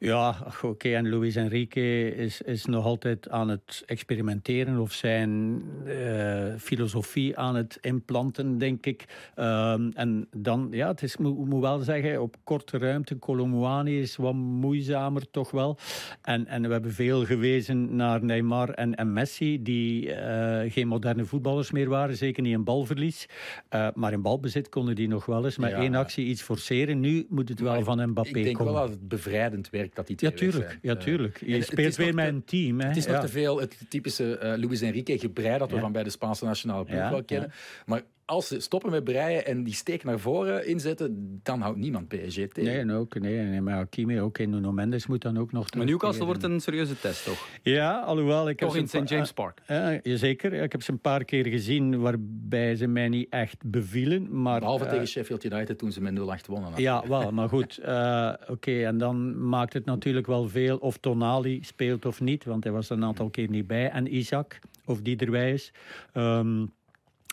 [0.00, 0.66] Ja, oké.
[0.66, 0.94] Okay.
[0.94, 7.56] En Luis Enrique is, is nog altijd aan het experimenteren of zijn uh, filosofie aan
[7.56, 9.04] het implanten, denk ik.
[9.36, 13.18] Um, en dan, ja, het is, moet, moet wel zeggen, op korte ruimte.
[13.18, 15.78] Colomwani is wat moeizamer toch wel.
[16.22, 21.24] En, en we hebben veel gewezen naar Neymar en, en Messi, die uh, geen moderne
[21.24, 23.26] voetballers meer waren, zeker niet in balverlies.
[23.74, 25.76] Uh, maar in balbezit konden die nog wel eens met ja.
[25.76, 27.00] één actie iets forceren.
[27.00, 28.38] Nu moet het wel van Mbappé komen.
[28.38, 30.78] Ik denk wel dat het bevrijdend werkt dat die ja, tuurlijk.
[30.82, 31.42] Ja, tuurlijk.
[31.46, 32.80] Je speelt weer met een team.
[32.80, 32.86] Hè?
[32.86, 36.02] Het is nog te veel het typische uh, Luis Enrique gebrei dat we van bij
[36.02, 37.52] de Spaanse nationale ploeg wel kennen.
[37.86, 42.08] Maar als ze stoppen met breien en die steek naar voren inzetten, dan houdt niemand
[42.08, 42.86] PSG tegen.
[42.86, 45.74] Nee, ook, nee, nee maar Kimi, ook in Nuno Mendes moet dan ook nog...
[45.74, 47.48] Maar Newcastle wordt een serieuze test, toch?
[47.62, 48.48] Ja, alhoewel...
[48.48, 49.08] Ik toch in St.
[49.08, 49.60] James Park?
[49.70, 50.52] Uh, uh, zeker.
[50.52, 54.42] Ik heb ze een paar keer gezien waarbij ze mij niet echt bevielen.
[54.42, 56.72] Maar, Behalve uh, tegen Sheffield United toen ze met 0-8 wonnen.
[56.76, 57.78] Ja, wel, maar goed.
[57.78, 62.64] Oké, okay, en dan maakt het natuurlijk wel veel of Tonali speelt of niet, want
[62.64, 63.90] hij was er een aantal keer niet bij.
[63.90, 65.72] En Isaac, of die erbij is.
[66.14, 66.76] Um,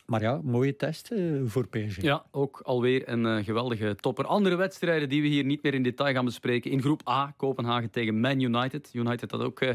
[0.06, 2.02] maar ja, mooie test uh, voor PSG.
[2.02, 4.26] Ja, ook alweer een uh, geweldige topper.
[4.26, 6.72] Andere wedstrijden die we hier niet meer in detail gaan bespreken.
[6.72, 8.90] In groep A, Kopenhagen tegen Man United.
[8.94, 9.70] United dat ook uh,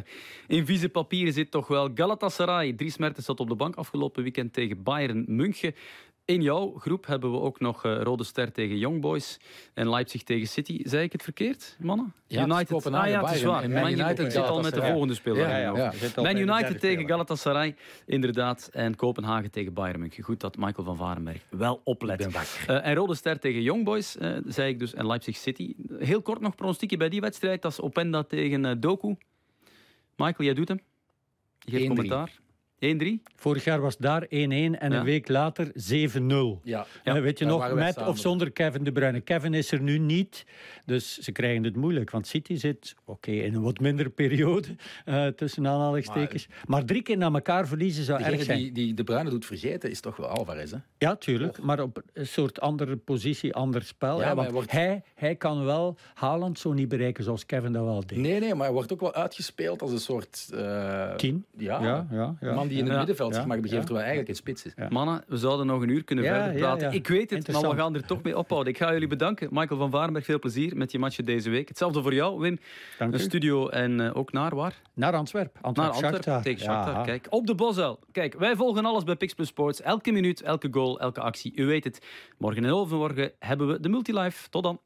[0.46, 1.90] in vieze papieren zit toch wel.
[1.94, 5.74] Galatasaray, Dries Mertens zat op de bank afgelopen weekend tegen Bayern München.
[6.30, 9.40] In jouw groep hebben we ook nog uh, Rode Ster tegen Young Boys
[9.74, 10.80] en Leipzig tegen City.
[10.84, 12.12] Zei ik het verkeerd, mannen?
[12.26, 12.86] Ja, United.
[12.86, 13.70] Ah, ja, het is waar.
[13.70, 15.48] Man United, United zit al met de volgende speler.
[15.48, 16.22] Ja, ja, ja.
[16.22, 17.76] Man United tegen Galatasaray,
[18.06, 18.68] inderdaad.
[18.72, 20.24] En Kopenhagen tegen Bayern München.
[20.24, 22.26] Goed dat Michael van Varenberg wel oplet.
[22.26, 25.74] Uh, en Rode Ster tegen Young Boys, uh, zei ik dus, en Leipzig City.
[25.98, 27.62] Heel kort nog pronostiekje bij die wedstrijd.
[27.62, 29.16] Dat is Openda tegen Doku.
[30.16, 30.80] Michael, jij doet hem.
[31.58, 32.38] Je geeft commentaar.
[33.36, 34.78] Vorig jaar was daar 1-1 en Ja.
[34.98, 36.60] een week later 7-0.
[36.64, 36.86] Ja.
[37.04, 39.20] Eh, weet je daar nog, met of zonder Kevin De Bruyne.
[39.20, 40.44] Kevin is er nu niet,
[40.84, 42.10] dus ze krijgen het moeilijk.
[42.10, 44.68] Want City zit, oké, in een wat mindere periode,
[45.04, 46.46] eh, tussen aanhalingstekens.
[46.66, 48.58] Maar, drie keer na elkaar verliezen zou erg zijn.
[48.58, 50.70] die, die De Bruyne doet vergeten is toch wel Alvarez.
[50.70, 50.76] Hè?
[50.98, 51.62] Ja, tuurlijk.
[51.62, 54.20] Maar op een soort andere positie, ander spel.
[54.20, 57.46] Ja, hè, maar want hij wordt- hij, hij kan wel Haaland zo niet bereiken zoals
[57.46, 58.18] Kevin dat wel deed.
[58.18, 60.48] Nee, nee, maar hij wordt ook wel uitgespeeld als een soort...
[60.54, 61.44] eh, Tien?
[61.56, 62.54] Ja, Ja, ja, ja.
[62.54, 62.98] man die in het Ja.
[62.98, 64.72] middenveld zich Ja, mag begeven, terwijl hij eigenlijk een spits is.
[64.76, 64.88] Ja.
[64.90, 66.86] Mannen, we zouden nog een uur kunnen Ja, verder praten.
[66.90, 66.92] ja.
[66.94, 68.72] Ik weet het, maar we gaan er toch mee ophouden.
[68.72, 69.48] Ik ga jullie bedanken.
[69.50, 71.68] Michael van Varenberg, veel plezier met je matchen deze week.
[71.68, 72.58] Hetzelfde voor jou, Wim.
[72.98, 73.22] Dank Een u.
[73.22, 74.80] studio en eh, ook naar waar?
[74.94, 75.54] Naar Antwerp.
[75.54, 76.42] Naar Antwerp, Antwerpen Shakhtar.
[76.42, 76.94] tegen Shakhtar.
[76.94, 77.02] Ja.
[77.02, 77.98] Kijk, op de Bosuil.
[78.12, 79.82] Kijk, wij volgen alles bij Pix Plus Sports.
[79.82, 81.52] Elke minuut, elke goal, elke actie.
[81.56, 82.06] U weet het.
[82.38, 84.48] Morgen en overmorgen hebben we de Multilife.
[84.50, 84.80] Tot dan.